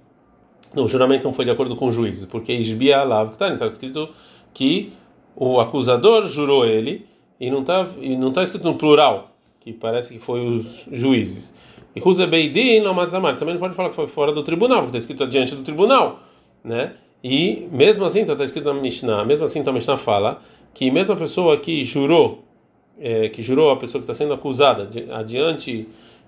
o 0.76 0.88
juramento 0.88 1.26
não 1.26 1.34
foi 1.34 1.46
de 1.46 1.52
acordo 1.52 1.76
com 1.76 1.88
o 1.88 1.92
juiz, 1.92 2.26
porque 2.26 2.54
Isbia 2.54 3.00
Alav, 3.00 3.32
está 3.32 3.56
tá 3.56 3.68
escrito 3.68 4.10
que 4.54 4.94
o 5.36 5.60
acusador 5.60 6.28
jurou 6.28 6.66
ele 6.66 7.06
e 7.40 7.50
não 7.50 7.62
está 7.62 7.86
tá 8.34 8.44
escrito 8.44 8.64
no 8.64 8.76
plural, 8.76 9.32
que 9.60 9.74
parece 9.74 10.14
que 10.14 10.20
foi 10.20 10.46
os 10.46 10.88
juízes. 10.92 11.54
E 11.96 12.00
Ruza 12.00 12.26
Beidin 12.26 12.80
não 12.80 12.94
Matzamar, 12.94 13.36
também 13.38 13.56
não 13.56 13.62
pode 13.62 13.76
falar 13.76 13.90
que 13.90 13.96
foi 13.96 14.08
fora 14.08 14.32
do 14.32 14.44
tribunal, 14.44 14.84
porque 14.84 14.98
está 14.98 15.00
escrito 15.00 15.24
adiante 15.24 15.56
do 15.56 15.64
tribunal, 15.64 16.22
né? 16.64 16.94
E 17.24 17.68
mesmo 17.72 18.06
assim, 18.06 18.22
então 18.22 18.34
está 18.34 18.46
escrito 18.46 18.74
na 18.74 18.80
Mishnah, 18.80 19.26
mesmo 19.26 19.46
assim, 19.46 19.60
então 19.60 19.72
a 19.72 19.74
Mishnah 19.74 19.98
fala 19.98 20.42
que 20.74 20.90
mesmo 20.90 21.14
a 21.14 21.18
pessoa 21.18 21.58
que 21.58 21.84
jurou, 21.84 22.44
é, 23.00 23.30
que 23.30 23.42
jurou 23.42 23.72
a 23.72 23.76
pessoa 23.76 24.02
que 24.02 24.10
está 24.10 24.14
sendo 24.14 24.34
acusada 24.34 24.90
adiante 25.14 25.88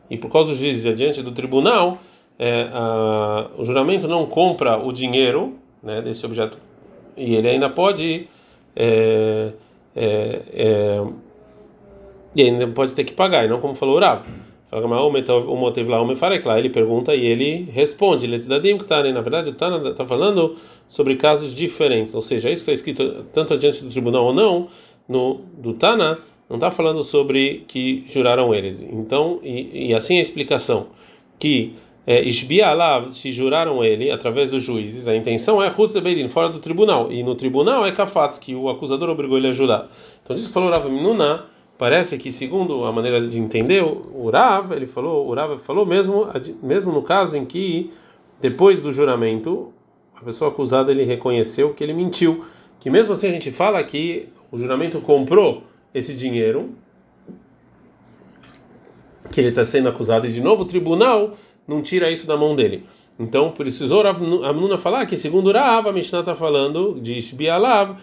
e 0.10 0.18
por 0.18 0.32
causa 0.32 0.50
dos 0.50 0.60
juízes 0.60 0.86
adiante 0.86 1.22
do 1.22 1.32
tribunal, 1.32 2.00
é, 2.38 2.70
a, 2.72 3.50
o 3.58 3.66
juramento 3.66 4.08
não 4.08 4.26
compra 4.26 4.78
o 4.78 4.92
dinheiro 4.92 5.56
né, 5.82 6.02
desse 6.02 6.26
objeto 6.26 6.58
e 7.16 7.36
ele 7.36 7.50
ainda 7.50 7.70
pode 7.70 8.28
é, 8.76 9.52
é, 9.96 10.42
é 10.54 11.04
e 12.36 12.42
ainda 12.42 12.68
pode 12.68 12.96
ter 12.96 13.04
que 13.04 13.14
pagar, 13.14 13.46
e 13.46 13.48
não 13.48 13.60
como 13.60 13.76
falou 13.76 13.98
o 13.98 14.00
Rav. 14.00 14.24
Ele 16.58 16.70
pergunta 16.70 17.14
e 17.14 17.26
ele 17.26 17.70
responde. 17.72 18.26
Ele 18.26 18.40
tá, 18.80 19.04
né? 19.04 19.12
Na 19.12 19.22
verdade, 19.22 19.52
o 19.52 19.54
Tana 19.54 19.90
está 19.90 20.04
falando 20.04 20.56
sobre 20.90 21.16
casos 21.16 21.56
diferentes, 21.56 22.16
ou 22.16 22.24
seja, 22.24 22.50
isso 22.50 22.62
está 22.62 22.74
escrito 22.74 23.26
tanto 23.32 23.54
adiante 23.54 23.84
do 23.84 23.92
tribunal 23.92 24.26
ou 24.26 24.34
não, 24.34 24.68
no, 25.08 25.42
do 25.60 25.74
Tana, 25.74 26.20
não 26.50 26.58
está 26.58 26.72
falando 26.72 27.04
sobre 27.04 27.66
que 27.68 28.04
juraram 28.08 28.54
eles. 28.54 28.82
Então, 28.82 29.40
e, 29.44 29.90
e 29.90 29.94
assim 29.94 30.18
a 30.18 30.22
explicação 30.22 30.88
que 31.38 31.76
é, 32.06 32.24
se 33.12 33.32
juraram 33.32 33.84
ele 33.84 34.12
através 34.12 34.52
dos 34.52 34.62
juízes, 34.62 35.08
a 35.08 35.16
intenção 35.16 35.64
é 35.64 35.70
Hutz 35.70 35.98
Beidin, 36.00 36.28
fora 36.28 36.50
do 36.50 36.60
tribunal, 36.60 37.12
e 37.12 37.24
no 37.24 37.36
tribunal 37.36 37.86
é 37.86 37.92
Kafatz, 37.92 38.38
que 38.38 38.54
o 38.54 38.70
acusador 38.70 39.10
obrigou 39.10 39.38
ele 39.38 39.48
a 39.48 39.52
jurar. 39.52 39.90
Então, 40.22 40.36
isso 40.36 40.48
que 40.48 40.54
falou 40.54 40.70
Rav 40.70 40.90
Minuna, 40.90 41.46
parece 41.78 42.18
que, 42.18 42.32
segundo 42.32 42.84
a 42.84 42.92
maneira 42.92 43.26
de 43.26 43.40
entender, 43.40 43.84
o 43.84 44.30
Rav, 44.30 44.74
ele 44.74 44.86
falou, 44.86 45.28
o 45.28 45.34
Rav 45.34 45.58
falou 45.60 45.86
mesmo, 45.86 46.28
mesmo 46.62 46.92
no 46.92 47.02
caso 47.02 47.38
em 47.38 47.46
que, 47.46 47.92
depois 48.42 48.82
do 48.82 48.92
juramento, 48.92 49.72
a 50.16 50.26
pessoa 50.26 50.52
acusada 50.52 50.92
ele 50.92 51.04
reconheceu 51.04 51.74
que 51.74 51.84
ele 51.84 51.94
mentiu, 51.94 52.44
que 52.82 52.90
mesmo 52.90 53.14
assim 53.14 53.28
a 53.28 53.32
gente 53.32 53.50
fala 53.50 53.82
que 53.82 54.28
o 54.52 54.58
juramento 54.58 55.00
comprou 55.00 55.64
esse 55.94 56.14
dinheiro, 56.14 56.72
que 59.32 59.40
ele 59.40 59.50
está 59.50 59.64
sendo 59.64 59.88
acusado, 59.88 60.28
e 60.28 60.32
de 60.34 60.42
novo 60.42 60.64
o 60.64 60.66
tribunal 60.66 61.34
não 61.68 61.82
tira 61.82 62.12
isso 62.12 62.28
da 62.28 62.38
mão 62.38 62.56
dele. 62.56 62.86
Então, 63.20 63.52
precisou 63.52 64.02
a 64.06 64.14
Mnuna 64.14 64.78
falar 64.78 65.06
que, 65.06 65.16
segundo 65.16 65.52
Rav, 65.52 65.88
a 65.88 65.94
Mishnah 65.94 66.22
está 66.22 66.36
falando 66.36 67.00
de 67.00 67.22
Shbialav, 67.22 67.98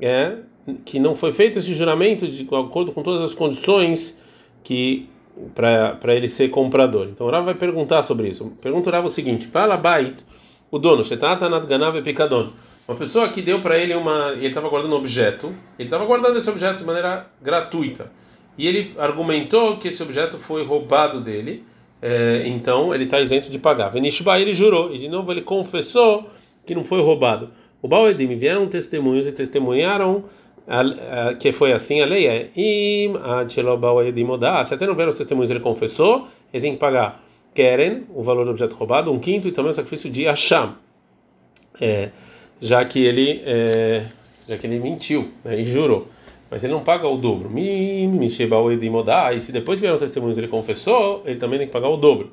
é, 0.00 0.38
que 0.84 0.98
não 0.98 1.14
foi 1.14 1.32
feito 1.32 1.58
esse 1.58 1.74
juramento 1.74 2.26
de 2.26 2.42
acordo 2.44 2.92
com 2.92 3.02
todas 3.02 3.20
as 3.20 3.34
condições 3.34 4.20
que 4.62 5.08
para 5.54 6.14
ele 6.14 6.28
ser 6.28 6.48
comprador. 6.48 7.08
Então, 7.08 7.28
Rav 7.28 7.44
vai 7.44 7.54
perguntar 7.54 8.02
sobre 8.02 8.28
isso. 8.28 8.52
Pergunta 8.62 8.90
Rav 8.90 9.04
o 9.04 9.10
seguinte: 9.10 9.46
Fala 9.48 9.76
Bait, 9.76 10.24
o 10.70 10.78
dono, 10.78 11.04
Shetata 11.04 11.48
Nadganav 11.48 12.00
Picadon. 12.02 12.52
Uma 12.86 12.96
pessoa 12.96 13.28
que 13.28 13.42
deu 13.42 13.60
para 13.60 13.78
ele 13.78 13.94
uma. 13.94 14.32
Ele 14.32 14.46
estava 14.46 14.68
guardando 14.68 14.92
um 14.92 14.98
objeto, 14.98 15.54
ele 15.78 15.86
estava 15.86 16.04
guardando 16.04 16.36
esse 16.36 16.48
objeto 16.48 16.78
de 16.78 16.84
maneira 16.84 17.26
gratuita. 17.42 18.10
E 18.56 18.66
ele 18.66 18.94
argumentou 18.98 19.78
que 19.78 19.88
esse 19.88 20.02
objeto 20.02 20.38
foi 20.38 20.64
roubado 20.64 21.20
dele 21.20 21.64
é, 22.06 22.42
então 22.46 22.94
ele 22.94 23.04
está 23.04 23.18
isento 23.18 23.50
de 23.50 23.58
pagar. 23.58 23.88
Venishba 23.88 24.38
ele 24.38 24.52
jurou, 24.52 24.94
e 24.94 24.98
de 24.98 25.08
novo 25.08 25.32
ele 25.32 25.40
confessou 25.40 26.28
que 26.66 26.74
não 26.74 26.84
foi 26.84 27.00
roubado. 27.00 27.48
O 27.80 27.88
Baal 27.88 28.10
Edim 28.10 28.36
vieram 28.36 28.68
testemunhos 28.68 29.26
e 29.26 29.32
testemunharam 29.32 30.24
a, 30.68 30.80
a, 31.30 31.34
que 31.34 31.50
foi 31.50 31.72
assim, 31.72 32.02
a 32.02 32.04
lei. 32.04 32.26
É 32.26 32.50
im 32.54 33.14
se 33.48 34.74
até 34.74 34.86
não 34.86 34.94
vieram 34.94 35.08
os 35.08 35.16
testemunhos 35.16 35.50
ele 35.50 35.60
confessou, 35.60 36.28
ele 36.52 36.62
tem 36.62 36.72
que 36.74 36.78
pagar. 36.78 37.24
Querem 37.54 38.04
o 38.14 38.22
valor 38.22 38.44
do 38.44 38.50
objeto 38.50 38.74
roubado, 38.74 39.10
um 39.10 39.18
quinto 39.18 39.48
e 39.48 39.52
também 39.52 39.70
o 39.70 39.74
sacrifício 39.74 40.10
de 40.10 40.28
Asham, 40.28 40.74
é, 41.80 42.10
já 42.60 42.84
que 42.84 43.02
ele 43.02 43.40
é, 43.46 44.02
já 44.46 44.58
que 44.58 44.66
ele 44.66 44.78
mentiu 44.78 45.30
né, 45.42 45.58
e 45.58 45.64
jurou, 45.64 46.08
mas 46.50 46.62
ele 46.62 46.72
não 46.72 46.82
paga 46.82 47.06
o 47.08 47.16
dobro. 47.16 47.50
E 47.58 48.08
se 49.40 49.52
depois 49.52 49.80
vieram 49.80 49.98
testemunhos 49.98 50.38
ele 50.38 50.48
confessou, 50.48 51.22
ele 51.24 51.38
também 51.38 51.58
tem 51.58 51.66
que 51.66 51.72
pagar 51.72 51.88
o 51.88 51.96
dobro. 51.96 52.32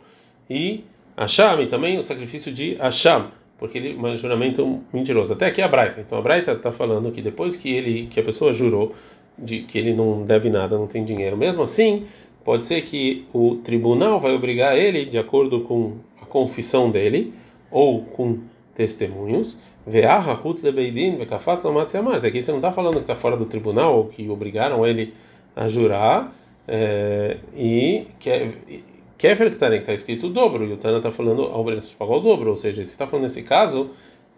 E 0.49 0.83
Asham, 1.15 1.61
e 1.61 1.67
também 1.67 1.97
o 1.97 2.03
sacrifício 2.03 2.51
de 2.51 2.77
Asham, 2.79 3.31
porque 3.57 3.77
ele 3.77 3.97
é 3.97 4.11
um 4.11 4.15
juramento 4.15 4.81
mentiroso. 4.93 5.33
Até 5.33 5.45
aqui 5.47 5.61
a 5.61 5.67
Braita. 5.67 6.01
Então 6.01 6.17
a 6.17 6.21
Braita 6.21 6.51
está 6.53 6.71
falando 6.71 7.11
que 7.11 7.21
depois 7.21 7.55
que 7.55 7.71
ele 7.71 8.07
que 8.07 8.19
a 8.19 8.23
pessoa 8.23 8.51
jurou 8.53 8.95
de 9.37 9.61
que 9.61 9.77
ele 9.77 9.93
não 9.93 10.23
deve 10.23 10.49
nada, 10.49 10.77
não 10.77 10.87
tem 10.87 11.03
dinheiro, 11.03 11.37
mesmo 11.37 11.63
assim 11.63 12.05
pode 12.43 12.63
ser 12.65 12.81
que 12.81 13.25
o 13.33 13.55
tribunal 13.55 14.19
vai 14.19 14.33
obrigar 14.33 14.77
ele, 14.77 15.05
de 15.05 15.17
acordo 15.17 15.61
com 15.61 15.97
a 16.21 16.25
confissão 16.25 16.89
dele, 16.89 17.33
ou 17.69 18.01
com 18.03 18.39
testemunhos, 18.73 19.61
aqui 22.27 22.41
você 22.41 22.51
não 22.51 22.59
está 22.59 22.71
falando 22.71 22.95
que 22.95 23.01
está 23.01 23.15
fora 23.15 23.35
do 23.35 23.45
tribunal, 23.45 23.97
ou 23.97 24.05
que 24.05 24.29
obrigaram 24.29 24.85
ele 24.85 25.13
a 25.55 25.67
jurar, 25.67 26.33
é, 26.67 27.37
e 27.55 28.05
Kefer 29.17 29.49
que 29.49 29.65
está 29.65 29.93
escrito 29.93 30.27
o 30.27 30.29
dobro, 30.29 30.65
e 30.65 30.73
o 30.73 30.77
Tana 30.77 30.97
está 30.97 31.11
falando 31.11 31.43
a 31.43 31.57
obrigação 31.57 31.91
de 31.91 31.95
pagar 31.97 32.15
o 32.15 32.19
dobro, 32.19 32.51
ou 32.51 32.57
seja, 32.57 32.83
se 32.83 32.89
está 32.89 33.07
falando 33.07 33.23
nesse 33.23 33.41
caso, 33.41 33.89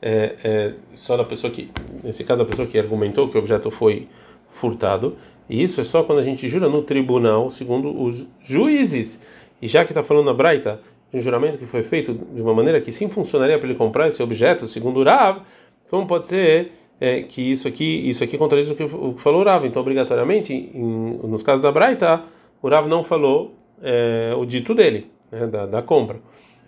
é, 0.01 0.35
é, 0.43 0.73
só 0.93 1.15
da 1.15 1.23
pessoa 1.23 1.51
que, 1.51 1.69
nesse 2.03 2.23
caso, 2.23 2.43
a 2.43 2.45
pessoa 2.45 2.67
que 2.67 2.77
argumentou 2.77 3.29
que 3.29 3.37
o 3.37 3.39
objeto 3.39 3.69
foi 3.69 4.07
furtado, 4.49 5.17
e 5.49 5.61
isso 5.61 5.81
é 5.81 5.83
só 5.83 6.03
quando 6.03 6.19
a 6.19 6.23
gente 6.23 6.47
jura 6.47 6.69
no 6.69 6.81
tribunal, 6.81 7.49
segundo 7.49 8.01
os 8.01 8.27
juízes. 8.41 9.19
E 9.61 9.67
já 9.67 9.85
que 9.85 9.91
está 9.91 10.03
falando 10.03 10.25
na 10.25 10.33
Braita, 10.33 10.81
de 11.13 11.19
um 11.19 11.21
juramento 11.21 11.59
que 11.59 11.65
foi 11.67 11.83
feito 11.83 12.13
de 12.33 12.41
uma 12.41 12.55
maneira 12.55 12.81
que 12.81 12.91
sim 12.91 13.07
funcionaria 13.07 13.59
para 13.59 13.69
ele 13.69 13.77
comprar 13.77 14.07
esse 14.07 14.21
objeto, 14.23 14.65
segundo 14.65 14.99
o 14.99 15.03
Rav, 15.03 15.43
como 15.87 16.07
pode 16.07 16.25
ser 16.25 16.71
é, 16.99 17.21
que 17.21 17.51
isso 17.51 17.67
aqui, 17.67 18.09
isso 18.09 18.23
aqui 18.23 18.35
contradiz 18.35 18.71
o 18.71 18.75
que, 18.75 18.83
o 18.83 19.13
que 19.13 19.21
falou 19.21 19.41
o 19.41 19.43
Rav? 19.45 19.63
Então, 19.63 19.79
obrigatoriamente, 19.79 20.53
em, 20.53 21.19
nos 21.23 21.43
casos 21.43 21.61
da 21.61 21.71
Braita, 21.71 22.23
o 22.63 22.67
Rav 22.67 22.87
não 22.87 23.03
falou 23.03 23.53
é, 23.81 24.33
o 24.35 24.43
dito 24.43 24.73
dele, 24.73 25.05
né, 25.31 25.45
da, 25.45 25.67
da 25.67 25.81
compra. 25.83 26.19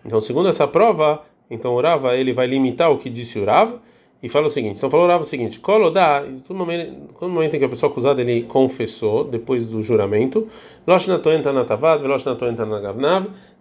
Então, 0.05 0.21
segundo 0.21 0.47
essa 0.47 0.67
prova, 0.67 1.23
então 1.49 1.73
o 1.73 1.81
Rav 1.81 2.05
ele 2.15 2.31
vai 2.31 2.45
limitar 2.45 2.91
o 2.91 2.99
que 2.99 3.09
disse 3.09 3.39
o 3.39 3.45
Rav 3.45 3.79
e 4.21 4.29
fala 4.29 4.45
o 4.45 4.49
seguinte: 4.49 4.77
então 4.77 4.91
falou 4.91 5.07
o 5.07 5.23
seguinte, 5.23 5.59
colodá, 5.59 6.23
todo 6.47 6.55
momento, 6.55 7.13
todo 7.19 7.31
momento 7.31 7.55
em 7.55 7.59
que 7.59 7.65
a 7.65 7.69
pessoa 7.69 7.91
acusada 7.91 8.21
ele 8.21 8.43
confessou 8.43 9.23
depois 9.23 9.67
do 9.67 9.81
juramento, 9.81 10.47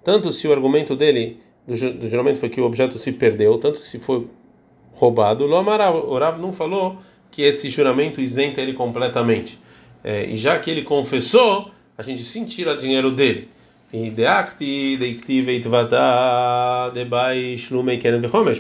tanto 0.05 0.33
se 0.33 0.47
o 0.47 0.53
argumento 0.53 0.95
dele 0.95 1.41
do, 1.67 1.75
do 1.75 2.09
juramento 2.09 2.39
foi 2.39 2.49
que 2.49 2.61
o 2.61 2.65
objeto 2.65 2.99
se 2.99 3.11
perdeu, 3.13 3.59
tanto 3.59 3.79
se 3.79 3.99
foi 3.99 4.27
roubado, 4.93 5.45
o 5.45 6.19
Rav 6.19 6.39
não 6.39 6.53
falou 6.53 6.99
que 7.31 7.43
esse 7.43 7.69
juramento 7.69 8.21
isenta 8.21 8.61
ele 8.61 8.75
completamente. 8.75 9.59
É, 10.05 10.27
e 10.27 10.37
já 10.37 10.59
que 10.59 10.71
ele 10.71 10.83
confessou, 10.83 11.71
a 11.97 12.03
gente 12.03 12.23
sim 12.23 12.45
tira 12.45 12.77
dinheiro 12.77 13.11
dele. 13.11 13.49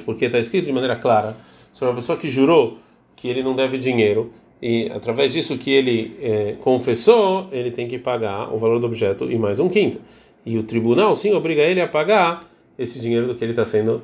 Porque 0.04 0.24
está 0.24 0.38
escrito 0.38 0.64
de 0.64 0.72
maneira 0.72 0.96
clara 0.96 1.36
sobre 1.72 1.90
uma 1.90 1.96
pessoa 1.96 2.16
que 2.16 2.30
jurou 2.30 2.78
que 3.16 3.28
ele 3.28 3.42
não 3.42 3.54
deve 3.54 3.76
dinheiro 3.76 4.32
e 4.62 4.90
através 4.94 5.32
disso 5.32 5.58
que 5.58 5.72
ele 5.72 6.16
é, 6.22 6.52
confessou, 6.60 7.48
ele 7.52 7.70
tem 7.70 7.86
que 7.86 7.98
pagar 7.98 8.52
o 8.54 8.58
valor 8.58 8.78
do 8.80 8.86
objeto 8.86 9.30
e 9.30 9.36
mais 9.36 9.60
um 9.60 9.68
quinto. 9.68 10.00
E 10.44 10.58
o 10.58 10.62
tribunal 10.62 11.14
sim 11.14 11.32
obriga 11.32 11.62
ele 11.62 11.80
a 11.80 11.88
pagar 11.88 12.44
esse 12.78 13.00
dinheiro 13.00 13.26
do 13.26 13.34
que 13.34 13.44
ele 13.44 13.52
está 13.52 13.64
sendo 13.64 14.02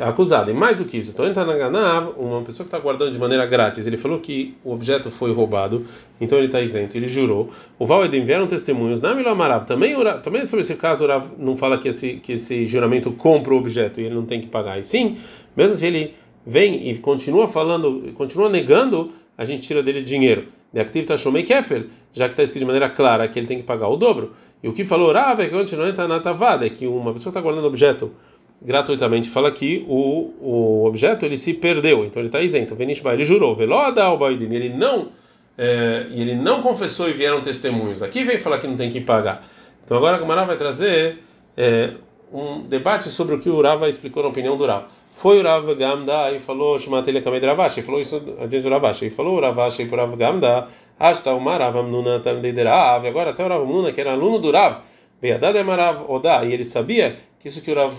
acusado. 0.00 0.50
E 0.50 0.54
mais 0.54 0.76
do 0.76 0.84
que 0.84 0.98
isso, 0.98 1.10
então 1.10 1.26
entrando 1.26 1.48
na 1.48 1.56
Ganav, 1.56 2.12
uma 2.16 2.42
pessoa 2.42 2.64
que 2.64 2.74
está 2.74 2.78
guardando 2.78 3.10
de 3.10 3.18
maneira 3.18 3.46
grátis, 3.46 3.86
ele 3.86 3.96
falou 3.96 4.20
que 4.20 4.54
o 4.64 4.72
objeto 4.72 5.10
foi 5.10 5.32
roubado, 5.32 5.86
então 6.20 6.36
ele 6.38 6.46
está 6.46 6.60
isento, 6.60 6.96
ele 6.96 7.08
jurou. 7.08 7.50
O 7.78 7.86
Val 7.86 8.04
Edem 8.04 8.24
vieram 8.24 8.46
testemunhos, 8.46 9.00
na 9.00 9.14
Milomarav, 9.14 9.66
também, 9.66 9.94
também 10.22 10.44
sobre 10.44 10.60
esse 10.60 10.76
caso, 10.76 11.04
o 11.04 11.08
Rav 11.08 11.26
não 11.38 11.56
fala 11.56 11.78
que 11.78 11.88
esse, 11.88 12.14
que 12.14 12.32
esse 12.32 12.66
juramento 12.66 13.10
compra 13.12 13.54
o 13.54 13.56
objeto 13.56 14.00
e 14.00 14.04
ele 14.04 14.14
não 14.14 14.26
tem 14.26 14.40
que 14.40 14.46
pagar. 14.46 14.78
E 14.78 14.84
sim, 14.84 15.16
mesmo 15.56 15.76
se 15.76 15.86
ele 15.86 16.14
vem 16.46 16.90
e 16.90 16.98
continua 16.98 17.48
falando, 17.48 18.12
continua 18.14 18.48
negando, 18.48 19.10
a 19.36 19.44
gente 19.44 19.62
tira 19.66 19.82
dele 19.82 20.02
dinheiro. 20.02 20.57
Tashomei 21.06 21.42
kefel, 21.42 21.84
já 22.12 22.26
que 22.26 22.32
está 22.32 22.42
escrito 22.42 22.60
de 22.60 22.66
maneira 22.66 22.90
clara 22.90 23.26
que 23.28 23.38
ele 23.38 23.46
tem 23.46 23.58
que 23.58 23.64
pagar 23.64 23.88
o 23.88 23.96
dobro. 23.96 24.34
E 24.62 24.68
o 24.68 24.72
que 24.72 24.84
falou 24.84 25.12
Rav 25.12 25.40
é 25.40 25.46
que 25.46 25.54
continua 25.54 25.88
entra 25.88 26.06
na 26.06 26.20
tavada, 26.20 26.66
é 26.66 26.70
que 26.70 26.86
uma 26.86 27.12
pessoa 27.12 27.30
está 27.30 27.40
guardando 27.40 27.66
objeto 27.66 28.12
gratuitamente, 28.60 29.30
fala 29.30 29.50
que 29.52 29.84
o, 29.88 30.34
o 30.40 30.84
objeto 30.86 31.24
ele 31.24 31.36
se 31.36 31.54
perdeu, 31.54 32.04
então 32.04 32.20
ele 32.20 32.28
está 32.28 32.40
isento. 32.40 32.74
Venishba, 32.74 33.14
ele 33.14 33.24
jurou, 33.24 33.54
veloda 33.54 34.02
ao 34.02 34.30
ele 34.30 34.68
não 34.68 35.08
é, 35.56 36.06
ele 36.12 36.36
não 36.36 36.62
confessou 36.62 37.08
e 37.08 37.12
vieram 37.12 37.40
testemunhos. 37.40 38.00
Aqui 38.00 38.22
vem 38.22 38.38
falar 38.38 38.58
que 38.58 38.66
não 38.66 38.76
tem 38.76 38.90
que 38.90 39.00
pagar. 39.00 39.44
Então 39.84 39.96
agora 39.96 40.16
a 40.16 40.20
Gamara 40.20 40.44
vai 40.44 40.56
trazer 40.56 41.18
é, 41.56 41.94
um 42.32 42.62
debate 42.62 43.08
sobre 43.08 43.34
o 43.34 43.40
que 43.40 43.50
o 43.50 43.60
Rava 43.60 43.88
explicou 43.88 44.22
na 44.22 44.28
opinião 44.28 44.56
do 44.56 44.64
Rava. 44.64 44.86
Foi 45.18 45.40
o 45.40 45.42
Rav 45.42 45.74
Gamda 45.74 46.30
e 46.30 46.38
falou, 46.38 46.78
Shumatelia 46.78 47.20
Kamed 47.20 47.44
Ravashi, 47.44 47.82
falou 47.82 48.00
isso 48.00 48.22
adiante 48.38 48.62
do 48.62 48.70
Ravashi, 48.70 49.06
e 49.06 49.10
falou 49.10 49.36
o 49.36 49.40
Ravashi 49.40 49.84
para 49.86 50.04
o 50.04 50.06
Rav 50.06 50.16
Gamda, 50.16 50.68
Ashta 50.96 51.34
o 51.34 51.40
Marav 51.40 51.76
Amnuna 51.76 52.20
Tamdeiderav, 52.20 53.04
agora 53.04 53.30
até 53.30 53.44
o 53.44 53.48
Rav 53.48 53.64
Amnuna, 53.64 53.90
que 53.90 54.00
era 54.00 54.12
aluno 54.12 54.38
do 54.38 54.52
Rav, 54.52 54.76
Veadad 55.20 55.60
Marav 55.64 56.08
Oda, 56.08 56.44
e 56.44 56.52
ele 56.52 56.64
sabia 56.64 57.16
que 57.40 57.48
isso 57.48 57.60
que 57.60 57.72
o 57.72 57.74
Rav 57.74 57.92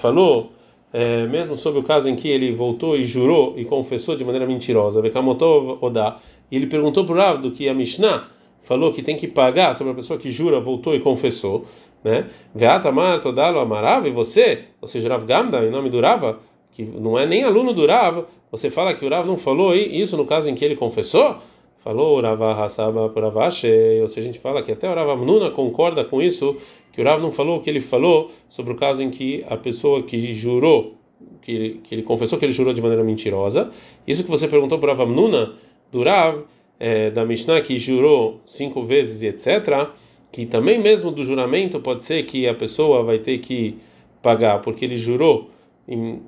falou, 0.00 0.50
é, 0.92 1.24
mesmo 1.26 1.56
sobre 1.56 1.78
o 1.78 1.84
caso 1.84 2.08
em 2.08 2.16
que 2.16 2.26
ele 2.26 2.50
voltou 2.50 2.96
e 2.96 3.04
jurou 3.04 3.54
e 3.56 3.64
confessou 3.64 4.16
de 4.16 4.24
maneira 4.24 4.44
mentirosa, 4.44 5.00
Vekamotov 5.00 5.78
Oda, 5.80 6.16
e 6.50 6.56
ele 6.56 6.66
perguntou 6.66 7.04
para 7.04 7.14
o 7.14 7.16
Rav 7.16 7.40
do 7.40 7.52
que 7.52 7.68
a 7.68 7.74
Mishnah 7.74 8.24
falou 8.64 8.92
que 8.92 9.00
tem 9.00 9.16
que 9.16 9.28
pagar 9.28 9.76
sobre 9.76 9.92
a 9.92 9.94
pessoa 9.94 10.18
que 10.18 10.28
jura, 10.28 10.58
voltou 10.58 10.92
e 10.92 10.98
confessou, 10.98 11.66
né? 12.02 12.26
Veatamar 12.52 13.20
Todalo 13.20 13.60
Amarav, 13.60 14.08
e 14.08 14.10
você, 14.10 14.64
ou 14.80 14.88
seja, 14.88 15.08
Rav 15.08 15.24
Gamda, 15.24 15.64
em 15.64 15.70
nome 15.70 15.88
do 15.88 16.00
Rava, 16.00 16.40
que 16.74 16.82
não 16.82 17.18
é 17.18 17.24
nem 17.24 17.44
aluno 17.44 17.72
do 17.72 17.86
Rav, 17.86 18.24
você 18.50 18.68
fala 18.68 18.94
que 18.94 19.06
o 19.06 19.08
Rav 19.08 19.26
não 19.26 19.38
falou 19.38 19.74
isso 19.74 20.16
no 20.16 20.26
caso 20.26 20.50
em 20.50 20.54
que 20.54 20.64
ele 20.64 20.76
confessou? 20.76 21.36
Falou 21.84 22.20
Rava 22.20 22.52
Hasaba 22.52 23.08
Puravashe, 23.08 24.00
ou 24.02 24.08
seja, 24.08 24.28
a 24.28 24.32
gente 24.32 24.40
fala 24.40 24.62
que 24.62 24.72
até 24.72 24.90
o 24.90 24.94
Rav 24.94 25.10
Amnuna 25.10 25.50
concorda 25.50 26.04
com 26.04 26.20
isso, 26.20 26.56
que 26.92 27.00
o 27.00 27.04
Rav 27.04 27.22
não 27.22 27.30
falou 27.30 27.58
o 27.58 27.60
que 27.60 27.70
ele 27.70 27.80
falou 27.80 28.32
sobre 28.48 28.72
o 28.72 28.76
caso 28.76 29.02
em 29.02 29.10
que 29.10 29.44
a 29.48 29.56
pessoa 29.56 30.02
que 30.02 30.34
jurou, 30.34 30.94
que 31.42 31.52
ele, 31.52 31.80
que 31.84 31.94
ele 31.94 32.02
confessou 32.02 32.38
que 32.38 32.44
ele 32.44 32.52
jurou 32.52 32.74
de 32.74 32.82
maneira 32.82 33.04
mentirosa. 33.04 33.70
Isso 34.06 34.24
que 34.24 34.30
você 34.30 34.48
perguntou 34.48 34.78
para 34.78 34.92
o 34.92 34.96
Rav 34.96 35.08
Amnuna, 35.08 35.52
do 35.92 36.02
Rav, 36.02 36.42
é, 36.80 37.10
da 37.10 37.24
Mishnah, 37.24 37.60
que 37.60 37.78
jurou 37.78 38.40
cinco 38.46 38.82
vezes 38.82 39.22
e 39.22 39.28
etc., 39.28 39.90
que 40.32 40.44
também 40.46 40.80
mesmo 40.80 41.12
do 41.12 41.22
juramento 41.22 41.78
pode 41.78 42.02
ser 42.02 42.24
que 42.24 42.48
a 42.48 42.54
pessoa 42.54 43.04
vai 43.04 43.18
ter 43.18 43.38
que 43.38 43.76
pagar, 44.20 44.60
porque 44.62 44.84
ele 44.84 44.96
jurou 44.96 45.50
em 45.86 46.20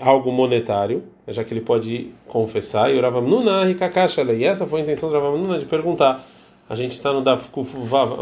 algo 0.00 0.30
monetário, 0.30 1.02
já 1.28 1.42
que 1.42 1.52
ele 1.52 1.60
pode 1.60 2.12
confessar, 2.28 2.92
e 2.92 2.98
o 2.98 3.02
Ravamnuna 3.02 3.64
Rikakashala, 3.64 4.32
e 4.32 4.44
essa 4.44 4.66
foi 4.66 4.80
a 4.80 4.82
intenção 4.82 5.08
do 5.08 5.14
Ravamnuna 5.14 5.58
de 5.58 5.66
perguntar. 5.66 6.24
A 6.68 6.74
gente 6.76 6.92
está 6.92 7.12
no 7.12 7.20
Daf 7.20 7.48
Kufuvav 7.48 8.12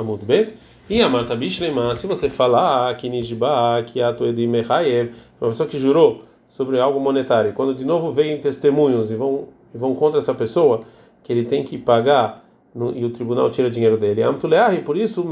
e 0.88 1.02
a 1.02 1.08
Marta 1.08 1.38
se 1.96 2.06
você 2.06 2.30
falar 2.30 2.96
que 2.96 3.10
Nijba, 3.10 3.82
que 3.86 4.00
Atuedi 4.00 4.46
Mechayev, 4.46 5.12
uma 5.38 5.50
pessoa 5.50 5.68
que 5.68 5.78
jurou 5.78 6.24
sobre 6.48 6.80
algo 6.80 6.98
monetário, 6.98 7.52
quando 7.52 7.74
de 7.74 7.84
novo 7.84 8.10
vem 8.10 8.40
testemunhos 8.40 9.10
e 9.10 9.14
vão, 9.14 9.48
e 9.74 9.76
vão 9.76 9.94
contra 9.94 10.18
essa 10.18 10.34
pessoa, 10.34 10.80
que 11.22 11.30
ele 11.30 11.44
tem 11.44 11.62
que 11.62 11.76
pagar 11.76 12.47
no, 12.74 12.96
e 12.96 13.04
o 13.04 13.10
tribunal 13.10 13.50
tira 13.50 13.70
dinheiro 13.70 13.96
dele. 13.96 14.22
e 14.22 14.82
por 14.82 14.96
isso, 14.96 15.26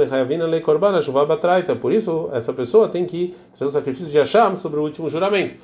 por 1.80 1.92
isso 1.92 2.30
essa 2.32 2.52
pessoa 2.52 2.88
tem 2.88 3.04
que 3.04 3.34
trazer 3.56 3.70
o 3.70 3.72
sacrifício 3.72 4.10
de 4.10 4.18
Hashem 4.18 4.56
sobre 4.56 4.80
o 4.80 4.82
último 4.82 5.08
juramento. 5.10 5.54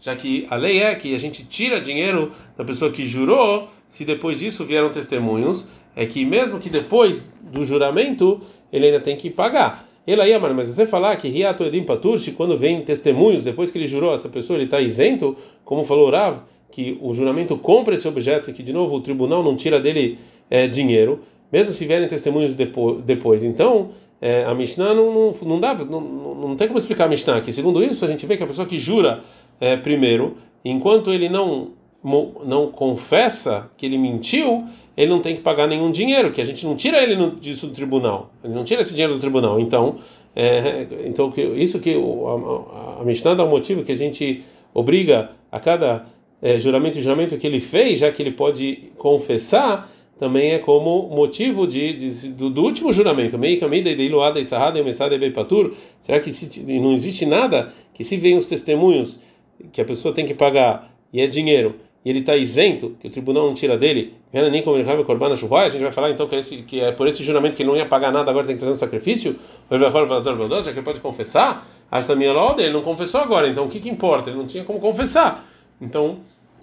Já 0.00 0.16
que 0.16 0.46
a 0.50 0.56
lei 0.56 0.82
é 0.82 0.94
que 0.96 1.14
a 1.14 1.18
gente 1.18 1.46
tira 1.46 1.80
dinheiro 1.80 2.32
da 2.56 2.64
pessoa 2.64 2.90
que 2.90 3.06
jurou, 3.06 3.68
se 3.86 4.04
depois 4.04 4.40
disso 4.40 4.64
vieram 4.64 4.90
testemunhos, 4.90 5.68
é 5.94 6.06
que 6.06 6.24
mesmo 6.24 6.58
que 6.58 6.68
depois 6.68 7.32
do 7.40 7.64
juramento 7.64 8.40
ele 8.72 8.86
ainda 8.86 9.00
tem 9.00 9.16
que 9.16 9.30
pagar. 9.30 9.86
Ele 10.04 10.20
aí, 10.20 10.36
mas 10.36 10.66
você 10.66 10.84
falar 10.84 11.14
que 11.14 11.28
Riato 11.28 11.62
Edim 11.62 11.84
Paturshi, 11.84 12.32
quando 12.32 12.58
vem 12.58 12.82
testemunhos, 12.82 13.44
depois 13.44 13.70
que 13.70 13.78
ele 13.78 13.86
jurou, 13.86 14.12
essa 14.12 14.28
pessoa 14.28 14.56
ele 14.56 14.64
está 14.64 14.80
isento, 14.80 15.36
como 15.64 15.84
falou 15.84 16.10
Rav, 16.10 16.38
que 16.72 16.98
o 17.00 17.12
juramento 17.12 17.56
compra 17.56 17.94
esse 17.94 18.08
objeto 18.08 18.50
e 18.50 18.52
que 18.52 18.62
de 18.62 18.72
novo 18.72 18.96
o 18.96 19.00
tribunal 19.00 19.44
não 19.44 19.54
tira 19.54 19.78
dele 19.78 20.18
é, 20.50 20.66
dinheiro, 20.66 21.20
mesmo 21.52 21.72
se 21.72 21.84
vierem 21.84 22.08
testemunhos 22.08 22.56
depois. 23.04 23.44
Então, 23.44 23.90
é, 24.20 24.44
a 24.44 24.54
Mishnah 24.54 24.94
não, 24.94 25.12
não, 25.12 25.34
não 25.42 25.60
dá, 25.60 25.74
não, 25.74 26.00
não 26.00 26.56
tem 26.56 26.66
como 26.66 26.78
explicar 26.78 27.04
a 27.04 27.08
Mishnah, 27.08 27.40
que 27.42 27.52
segundo 27.52 27.84
isso 27.84 28.04
a 28.04 28.08
gente 28.08 28.24
vê 28.26 28.36
que 28.36 28.42
a 28.42 28.46
pessoa 28.46 28.66
que 28.66 28.78
jura 28.78 29.20
é, 29.60 29.76
primeiro, 29.76 30.36
enquanto 30.64 31.12
ele 31.12 31.28
não 31.28 31.70
não 32.04 32.72
confessa 32.72 33.70
que 33.76 33.86
ele 33.86 33.96
mentiu, 33.96 34.64
ele 34.96 35.08
não 35.08 35.20
tem 35.20 35.36
que 35.36 35.40
pagar 35.40 35.68
nenhum 35.68 35.92
dinheiro, 35.92 36.32
que 36.32 36.40
a 36.40 36.44
gente 36.44 36.66
não 36.66 36.74
tira 36.74 37.00
ele 37.00 37.14
disso 37.40 37.68
do 37.68 37.72
tribunal, 37.72 38.32
ele 38.42 38.52
não 38.52 38.64
tira 38.64 38.82
esse 38.82 38.92
dinheiro 38.92 39.14
do 39.14 39.20
tribunal. 39.20 39.60
Então, 39.60 39.98
é, 40.34 40.88
então 41.04 41.32
isso 41.54 41.78
que 41.78 41.94
a, 41.94 43.00
a 43.00 43.04
Mishnah 43.04 43.34
dá 43.34 43.44
um 43.44 43.50
motivo 43.50 43.84
que 43.84 43.92
a 43.92 43.96
gente 43.96 44.42
obriga 44.74 45.30
a 45.50 45.60
cada 45.60 46.06
é, 46.42 46.58
juramento 46.58 46.98
e 46.98 47.02
juramento 47.02 47.38
que 47.38 47.46
ele 47.46 47.60
fez, 47.60 48.00
já 48.00 48.10
que 48.10 48.20
ele 48.20 48.32
pode 48.32 48.90
confessar, 48.98 49.88
também 50.18 50.52
é 50.52 50.58
como 50.58 51.08
motivo 51.08 51.66
de, 51.66 51.92
de 51.92 52.28
do, 52.30 52.50
do, 52.50 52.62
último 52.62 52.92
juramento. 52.92 53.38
Será 56.00 56.20
que 56.20 56.32
se, 56.32 56.60
não 56.60 56.92
existe 56.92 57.24
nada 57.24 57.72
que 57.94 58.04
se 58.04 58.16
vem 58.16 58.36
os 58.36 58.48
testemunhos 58.48 59.20
que 59.72 59.80
a 59.80 59.84
pessoa 59.84 60.12
tem 60.12 60.26
que 60.26 60.34
pagar 60.34 60.92
e 61.12 61.20
é 61.20 61.26
dinheiro 61.26 61.76
e 62.04 62.10
ele 62.10 62.18
está 62.18 62.36
isento, 62.36 62.96
que 63.00 63.06
o 63.06 63.10
tribunal 63.10 63.46
não 63.46 63.54
tira 63.54 63.78
dele, 63.78 64.14
a 64.32 64.40
gente 64.40 64.64
vai 65.82 65.92
falar 65.92 66.10
então 66.10 66.26
que, 66.26 66.34
esse, 66.34 66.56
que 66.62 66.80
é 66.80 66.90
por 66.90 67.06
esse 67.06 67.22
juramento 67.22 67.54
que 67.54 67.62
ele 67.62 67.70
não 67.70 67.76
ia 67.76 67.86
pagar 67.86 68.10
nada, 68.10 68.28
agora 68.28 68.44
tem 68.44 68.56
que 68.56 68.60
trazer 68.60 68.74
um 68.74 68.76
sacrifício, 68.76 69.36
já 69.70 70.62
que 70.64 70.70
ele 70.70 70.82
pode 70.82 70.98
confessar, 70.98 71.68
ele 72.58 72.72
não 72.72 72.82
confessou 72.82 73.20
agora, 73.20 73.48
então 73.48 73.66
o 73.66 73.68
que, 73.68 73.78
que 73.78 73.88
importa? 73.88 74.30
Ele 74.30 74.38
não 74.38 74.46
tinha 74.46 74.64
como 74.64 74.80
confessar. 74.80 75.46
Então, 75.82 76.18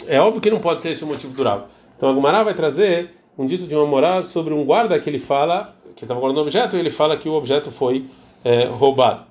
é 0.07 0.19
óbvio 0.19 0.41
que 0.41 0.49
não 0.49 0.59
pode 0.59 0.81
ser 0.81 0.91
esse 0.91 1.03
o 1.03 1.07
motivo 1.07 1.33
durável. 1.33 1.65
Então 1.97 2.09
a 2.09 2.13
Gumará 2.13 2.41
vai 2.41 2.53
trazer 2.53 3.11
um 3.37 3.45
dito 3.45 3.67
de 3.67 3.75
uma 3.75 3.85
moral 3.85 4.23
sobre 4.23 4.53
um 4.53 4.63
guarda 4.63 4.97
que 4.97 5.09
ele 5.09 5.19
fala, 5.19 5.75
que 5.95 6.05
estava 6.05 6.19
guardando 6.19 6.37
o 6.37 6.41
objeto, 6.43 6.77
e 6.77 6.79
ele 6.79 6.89
fala 6.89 7.17
que 7.17 7.27
o 7.27 7.33
objeto 7.33 7.69
foi 7.69 8.05
é, 8.43 8.63
roubado. 8.65 9.25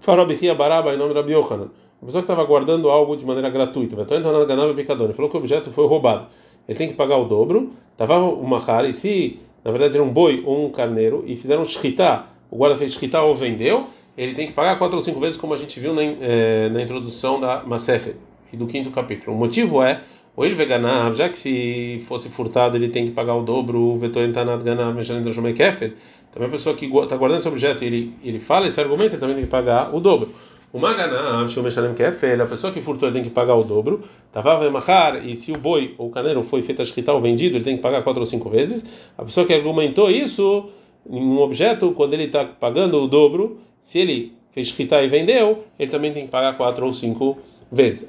Farobihia 0.00 0.54
Baraba 0.54 0.92
em 0.92 0.98
nome 0.98 1.10
de 1.10 1.20
Rabi 1.20 1.32
Yohanan. 1.32 1.70
A 2.02 2.06
pessoa 2.06 2.22
que 2.22 2.32
estava 2.32 2.44
guardando 2.44 2.90
algo 2.90 3.16
de 3.16 3.24
maneira 3.24 3.48
gratuita, 3.48 3.94
ele 3.94 5.12
falou 5.12 5.30
que 5.30 5.36
o 5.36 5.38
objeto 5.38 5.70
foi 5.70 5.86
roubado. 5.86 6.26
Ele 6.68 6.76
tem 6.76 6.88
que 6.88 6.94
pagar 6.94 7.16
o 7.18 7.24
dobro. 7.24 7.70
Estava 7.92 8.18
uma 8.18 8.60
cara, 8.60 8.88
e 8.88 8.92
se 8.92 9.38
na 9.64 9.70
verdade 9.70 9.96
era 9.96 10.02
um 10.02 10.12
boi 10.12 10.42
ou 10.44 10.66
um 10.66 10.70
carneiro, 10.70 11.22
e 11.24 11.36
fizeram 11.36 11.64
shkita, 11.64 12.24
o 12.50 12.56
guarda 12.56 12.76
fez 12.76 12.94
shkita 12.94 13.22
ou 13.22 13.36
vendeu, 13.36 13.86
ele 14.18 14.34
tem 14.34 14.48
que 14.48 14.52
pagar 14.52 14.76
quatro 14.76 14.96
ou 14.96 15.02
cinco 15.02 15.20
vezes, 15.20 15.38
como 15.38 15.54
a 15.54 15.56
gente 15.56 15.78
viu 15.78 15.94
na, 15.94 16.02
é, 16.02 16.68
na 16.68 16.82
introdução 16.82 17.38
da 17.38 17.62
Maseche 17.64 18.16
e 18.52 18.56
do 18.56 18.66
quinto 18.66 18.90
capítulo. 18.90 19.36
O 19.36 19.38
motivo 19.38 19.82
é, 19.82 20.00
ou 20.36 20.44
ele 20.44 20.54
veganar, 20.54 21.12
já 21.14 21.28
que 21.28 21.38
se 21.38 22.04
fosse 22.06 22.28
furtado 22.28 22.76
ele 22.76 22.88
tem 22.88 23.06
que 23.06 23.12
pagar 23.12 23.34
o 23.34 23.42
dobro, 23.42 23.78
o 23.78 23.98
vetor 23.98 24.24
entanad 24.24 24.62
ganav, 24.62 24.96
também 26.32 26.48
a 26.48 26.50
pessoa 26.50 26.74
que 26.74 26.86
está 26.86 27.16
guardando 27.16 27.40
esse 27.40 27.48
objeto 27.48 27.84
ele, 27.84 28.14
ele 28.24 28.38
fala 28.38 28.66
esse 28.66 28.80
argumento, 28.80 29.12
ele 29.12 29.20
também 29.20 29.36
tem 29.36 29.44
que 29.44 29.50
pagar 29.50 29.94
o 29.94 30.00
dobro. 30.00 30.30
O 30.72 30.78
Maganav, 30.78 31.50
Shum 31.50 31.62
Meshalem 31.62 31.92
Kefel, 31.92 32.42
a 32.42 32.46
pessoa 32.46 32.72
que 32.72 32.80
furtou 32.80 33.06
ele 33.06 33.16
tem 33.16 33.22
que 33.22 33.28
pagar 33.28 33.54
o 33.54 33.62
dobro. 33.62 34.02
Tavava 34.32 34.70
Mahar, 34.70 35.22
e 35.28 35.36
se 35.36 35.52
o 35.52 35.58
boi 35.58 35.94
ou 35.98 36.08
o 36.08 36.10
caneiro 36.10 36.42
foi 36.42 36.62
feito 36.62 36.80
a 36.80 36.82
escrita 36.82 37.12
ou 37.12 37.20
vendido, 37.20 37.58
ele 37.58 37.64
tem 37.64 37.76
que 37.76 37.82
pagar 37.82 38.02
quatro 38.02 38.20
ou 38.20 38.26
cinco 38.26 38.48
vezes. 38.48 38.82
A 39.18 39.22
pessoa 39.22 39.44
que 39.44 39.52
argumentou 39.52 40.10
isso 40.10 40.70
em 41.06 41.20
um 41.20 41.40
objeto, 41.40 41.92
quando 41.92 42.14
ele 42.14 42.24
está 42.24 42.46
pagando 42.46 43.02
o 43.02 43.06
dobro, 43.06 43.60
se 43.82 43.98
ele 43.98 44.32
fez 44.52 44.68
escrita 44.68 45.02
e 45.02 45.08
vendeu, 45.08 45.64
ele 45.78 45.90
também 45.90 46.14
tem 46.14 46.24
que 46.24 46.30
pagar 46.30 46.56
quatro 46.56 46.86
ou 46.86 46.92
cinco 46.94 47.34
vezes. 47.34 47.51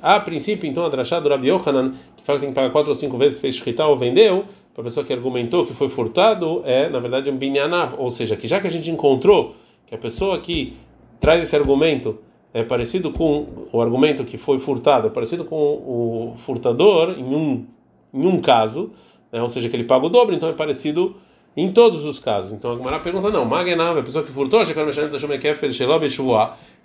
A 0.01 0.20
princípio, 0.20 0.70
então, 0.70 0.86
a 0.86 0.89
Drashá 0.89 1.20
do 1.20 1.29
Rabi 1.29 1.48
Yohanan, 1.48 1.93
que 2.17 2.24
fala 2.24 2.38
que 2.38 2.46
tem 2.46 2.50
que 2.50 2.55
pagar 2.55 2.72
quatro 2.72 2.89
ou 2.89 2.96
cinco 2.96 3.17
vezes, 3.17 3.39
fez 3.39 3.55
escrita 3.55 3.86
ou 3.86 3.98
vendeu, 3.98 4.46
para 4.74 4.82
a 4.82 4.84
pessoa 4.86 5.05
que 5.05 5.13
argumentou 5.13 5.65
que 5.65 5.74
foi 5.74 5.88
furtado, 5.88 6.62
é 6.65 6.89
na 6.89 7.00
verdade 7.00 7.29
um 7.29 7.38
binyanav, 7.38 7.96
ou 7.98 8.10
seja, 8.10 8.36
que 8.36 8.48
já 8.48 8.60
que 8.60 8.67
a 8.67 8.72
gente 8.72 8.89
encontrou 8.89 9.55
que 9.86 9.93
a 9.93 9.98
pessoa 9.98 10.39
que 10.39 10.75
traz 11.20 11.43
esse 11.43 11.55
argumento 11.55 12.17
é 12.53 12.63
parecido 12.63 13.12
com 13.12 13.67
o 13.72 13.82
argumento 13.82 14.25
que 14.25 14.38
foi 14.38 14.60
furtado, 14.60 15.08
é 15.08 15.10
parecido 15.10 15.46
com 15.46 15.55
o 15.55 16.36
furtador 16.39 17.12
em 17.17 17.24
um, 17.24 17.65
em 18.13 18.25
um 18.25 18.41
caso, 18.41 18.91
né, 19.32 19.41
ou 19.41 19.50
seja, 19.50 19.70
que 19.70 19.75
ele 19.75 19.86
paga 19.86 20.05
o 20.05 20.10
dobro, 20.10 20.36
então 20.36 20.50
é 20.50 20.53
parecido 20.53 21.15
em 21.55 21.72
todos 21.72 22.03
os 22.03 22.20
casos. 22.20 22.51
Então 22.51 22.72
a 22.72 22.75
Gemara 22.75 23.00
pergunta: 23.00 23.29
não, 23.29 23.46
Magenav, 23.46 23.98
a 24.00 24.03
pessoa 24.03 24.24
que 24.24 24.32
furtou, 24.32 24.62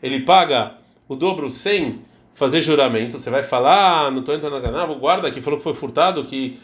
ele 0.03 0.21
paga 0.21 0.75
o 1.09 1.17
dobro 1.17 1.51
sem 1.51 1.99
fazer 2.39 2.61
juramento. 2.61 3.19
Você 3.19 3.31
vai 3.31 3.43
falar 3.43 4.07
ah, 4.07 4.11
no 4.11 4.23
Toento 4.23 4.49
Naganav, 4.49 4.93
o 4.93 4.95
guarda 4.95 5.31
que 5.31 5.43
falou 5.43 5.59
que 5.59 5.65
foi 5.65 5.75
furtado, 5.75 6.25
que 6.25 6.59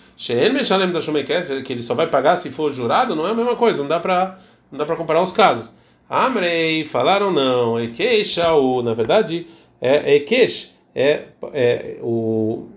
que 1.65 1.73
ele 1.73 1.83
só 1.83 1.95
vai 1.95 2.07
pagar 2.07 2.37
se 2.37 2.49
for 2.51 2.73
jurado, 2.73 3.17
não 3.17 3.27
é 3.27 3.33
a 3.33 3.35
mesma 3.35 3.57
coisa, 3.57 3.81
não 3.81 3.89
dá 3.89 3.99
para 3.99 4.39
não 4.71 4.79
dá 4.79 4.87
para 4.87 4.95
comparar 4.95 5.21
os 5.21 5.33
casos. 5.33 5.75
Amrei, 6.09 6.85
falaram 6.85 7.33
não, 7.33 7.81
Ekesha, 7.81 8.53
ou 8.53 8.83
na 8.83 8.95
verdade, 8.95 9.49
é 9.81 10.15
Ekesh, 10.15 10.75
é, 10.95 11.25
é 11.53 11.97
o 12.01 12.69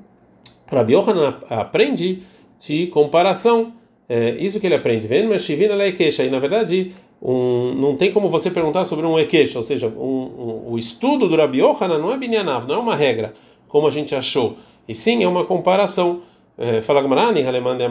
Rabi 0.67 0.93
Yohanan 0.93 1.35
aprende 1.49 2.23
de 2.59 2.87
comparação, 2.87 3.73
é, 4.09 4.31
isso 4.39 4.59
que 4.59 4.65
ele 4.65 4.75
aprende, 4.75 5.05
vendo, 5.05 5.29
mas 5.29 5.43
Shivina 5.43 5.75
Ekesha, 5.85 6.23
e 6.23 6.29
na 6.31 6.39
verdade, 6.39 6.93
um, 7.21 7.73
não 7.73 7.95
tem 7.95 8.11
como 8.11 8.29
você 8.29 8.51
perguntar 8.51 8.85
sobre 8.85 9.05
um 9.05 9.17
Ekesha, 9.17 9.57
ou 9.57 9.63
seja, 9.63 9.87
um, 9.87 9.91
um, 10.01 10.71
o 10.71 10.77
estudo 10.77 11.27
do 11.27 11.35
Rabi 11.35 11.59
Yohanan 11.59 11.97
não 11.97 12.11
é 12.11 12.17
Binyanav, 12.17 12.67
não 12.67 12.75
é 12.75 12.77
uma 12.77 12.95
regra, 12.95 13.33
como 13.67 13.87
a 13.87 13.91
gente 13.91 14.13
achou, 14.13 14.57
e 14.87 14.93
sim 14.93 15.23
é 15.23 15.27
uma 15.27 15.45
comparação. 15.45 16.21
É, 16.59 16.81
fala 16.81 17.01
Gamarani, 17.03 17.45
Halemande 17.45 17.83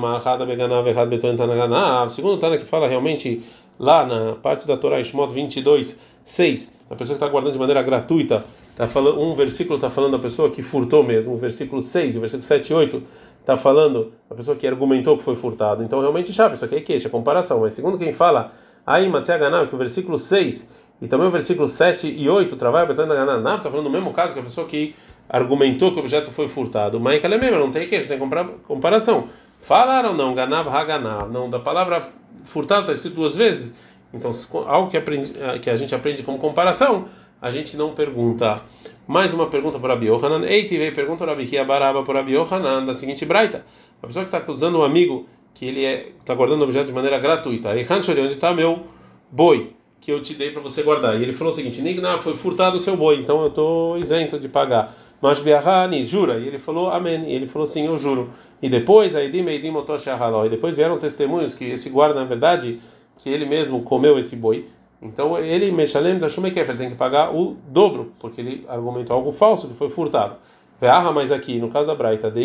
segundo 2.08 2.38
Tana 2.38 2.58
que 2.58 2.64
fala 2.64 2.88
realmente 2.88 3.42
lá 3.78 4.04
na 4.04 4.34
parte 4.34 4.66
da 4.66 4.76
Torá, 4.76 5.02
Shmot 5.02 5.32
22, 5.32 5.98
6, 6.24 6.74
a 6.90 6.96
pessoa 6.96 7.16
que 7.16 7.24
está 7.24 7.28
guardando 7.28 7.52
de 7.52 7.58
maneira 7.58 7.80
gratuita, 7.82 8.44
tá 8.74 8.88
falando, 8.88 9.20
um 9.20 9.34
versículo 9.34 9.76
está 9.76 9.88
falando 9.88 10.12
da 10.12 10.18
pessoa 10.18 10.50
que 10.50 10.62
furtou 10.62 11.04
mesmo, 11.04 11.34
o 11.34 11.36
versículo 11.36 11.80
6, 11.80 12.16
o 12.16 12.20
versículo 12.20 12.44
7 12.44 12.70
e 12.70 12.74
8 12.74 13.02
está 13.40 13.56
falando 13.56 14.12
da 14.28 14.34
pessoa 14.34 14.56
que 14.56 14.66
argumentou 14.66 15.16
que 15.16 15.22
foi 15.22 15.36
furtado. 15.36 15.84
Então 15.84 16.00
realmente 16.00 16.32
já, 16.32 16.52
isso 16.52 16.64
aqui 16.64 16.74
é 16.74 16.80
queixa, 16.80 17.08
comparação. 17.08 17.60
Mas 17.60 17.74
segundo 17.74 17.96
quem 17.96 18.12
fala, 18.12 18.52
aí 18.86 19.08
Matseaganá, 19.08 19.66
que 19.66 19.74
o 19.74 19.78
versículo 19.78 20.18
6 20.18 20.76
e 21.00 21.08
também 21.08 21.26
o 21.26 21.30
versículo 21.30 21.68
7 21.68 22.08
e 22.08 22.28
8, 22.28 22.56
Travai, 22.56 22.86
Betão 22.86 23.06
Gananá, 23.06 23.56
está 23.56 23.70
falando 23.70 23.84
do 23.84 23.90
mesmo 23.90 24.12
caso 24.12 24.32
que 24.32 24.40
a 24.40 24.42
pessoa 24.42 24.66
que 24.66 24.94
argumentou 25.28 25.90
que 25.92 25.98
o 25.98 26.00
objeto 26.00 26.30
foi 26.30 26.48
furtado. 26.48 26.98
Mas 26.98 27.22
é 27.22 27.28
mesmo, 27.28 27.58
não 27.58 27.70
tem 27.70 27.86
queixa, 27.86 28.08
tem 28.08 28.18
comparação. 28.66 29.28
Falaram 29.60 30.14
não, 30.14 30.34
Ganav 30.34 30.68
Haganav, 30.68 31.30
não, 31.30 31.50
da 31.50 31.58
palavra 31.58 32.08
furtado 32.44 32.82
está 32.82 32.92
escrito 32.94 33.16
duas 33.16 33.36
vezes. 33.36 33.74
Então, 34.14 34.30
algo 34.66 34.88
que, 34.88 34.96
aprendi, 34.96 35.32
eh, 35.38 35.58
que 35.58 35.68
a 35.68 35.76
gente 35.76 35.94
aprende 35.94 36.22
como 36.22 36.38
comparação, 36.38 37.06
a 37.42 37.50
gente 37.50 37.76
não 37.76 37.92
pergunta. 37.92 38.62
Mais 39.06 39.34
uma 39.34 39.48
pergunta 39.48 39.78
para 39.78 39.94
Rabi 39.94 40.06
Yohanan. 40.06 40.46
Eiti 40.46 40.78
veio 40.78 40.94
pergunta 40.94 41.24
para 41.24 41.34
Rabi 41.34 41.64
Baraba 41.64 42.02
para 42.02 42.20
Rabi 42.20 42.32
Yohanan 42.32 42.84
da 42.84 42.94
seguinte 42.94 43.26
braita. 43.26 43.64
A 44.02 44.06
pessoa 44.06 44.24
que 44.24 44.28
está 44.28 44.38
acusando 44.38 44.78
um 44.78 44.82
amigo 44.82 45.28
que 45.56 45.64
ele 45.64 45.84
está 45.84 46.34
é, 46.34 46.36
guardando 46.36 46.62
objeto 46.62 46.86
de 46.86 46.92
maneira 46.92 47.18
gratuita. 47.18 47.70
Aí, 47.70 47.82
Hanshori, 47.82 48.20
onde 48.20 48.34
está 48.34 48.52
meu 48.52 48.80
boi 49.30 49.72
que 50.00 50.12
eu 50.12 50.22
te 50.22 50.34
dei 50.34 50.50
para 50.50 50.60
você 50.60 50.82
guardar? 50.82 51.18
E 51.18 51.22
ele 51.22 51.32
falou 51.32 51.52
o 51.52 51.56
seguinte: 51.56 51.80
Nigna, 51.80 52.18
foi 52.18 52.36
furtado 52.36 52.76
o 52.76 52.80
seu 52.80 52.96
boi, 52.96 53.16
então 53.16 53.40
eu 53.40 53.48
estou 53.48 53.98
isento 53.98 54.38
de 54.38 54.48
pagar. 54.48 54.94
Mas 55.20 55.38
Biahani, 55.38 56.04
jura? 56.04 56.38
E 56.38 56.46
ele 56.46 56.58
falou 56.58 56.90
Amém. 56.90 57.24
E 57.30 57.32
ele 57.32 57.46
falou 57.46 57.66
sim, 57.66 57.86
eu 57.86 57.96
juro. 57.96 58.30
E 58.60 58.68
depois, 58.68 59.16
Aidim 59.16 59.46
Eidim 59.46 59.72
E 60.44 60.48
depois 60.50 60.76
vieram 60.76 60.98
testemunhos 60.98 61.54
que 61.54 61.64
esse 61.64 61.88
guarda, 61.88 62.20
na 62.20 62.26
verdade, 62.26 62.78
que 63.16 63.30
ele 63.30 63.46
mesmo 63.46 63.82
comeu 63.82 64.18
esse 64.18 64.36
boi. 64.36 64.66
Então 65.00 65.38
ele, 65.38 65.72
Meshalem 65.72 66.18
da 66.18 66.28
Shumekef, 66.28 66.70
ele 66.70 66.78
tem 66.78 66.90
que 66.90 66.96
pagar 66.96 67.34
o 67.34 67.56
dobro, 67.68 68.12
porque 68.18 68.40
ele 68.40 68.64
argumentou 68.68 69.16
algo 69.16 69.32
falso, 69.32 69.68
que 69.68 69.74
foi 69.74 69.88
furtado. 69.88 70.36
Vearra, 70.78 71.10
mas 71.12 71.32
aqui, 71.32 71.58
no 71.58 71.70
caso 71.70 71.86
da 71.86 71.94
Braita, 71.94 72.30
de 72.30 72.40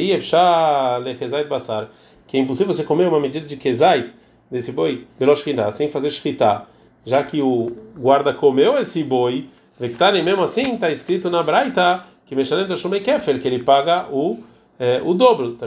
Lechezait 1.04 1.48
Basar, 1.50 1.90
que 2.32 2.38
é 2.38 2.40
impossível 2.40 2.74
você 2.74 2.86
comer 2.86 3.10
uma 3.10 3.20
medida 3.20 3.46
de 3.46 3.58
Kezait 3.58 4.14
desse 4.50 4.72
boi, 4.72 5.06
Beloshkinah, 5.20 5.70
sem 5.72 5.90
fazer 5.90 6.10
shkita, 6.10 6.64
já 7.06 7.22
que 7.24 7.42
o 7.42 7.70
guarda 7.98 8.34
comeu 8.34 8.78
esse 8.78 9.04
boi, 9.04 9.50
Vektanem 9.78 10.24
mesmo 10.24 10.42
assim, 10.42 10.76
está 10.76 10.90
escrito 10.90 11.30
na 11.30 11.44
Braita 11.44 12.06
que 12.26 12.34
Meshalem 12.34 12.68
da 12.68 12.78
Shumekef, 12.78 13.38
que 13.38 13.46
ele 13.46 13.62
paga 13.62 14.08
o 14.10 14.40
é, 14.80 15.02
o 15.04 15.14
dobro, 15.14 15.56
tá 15.56 15.66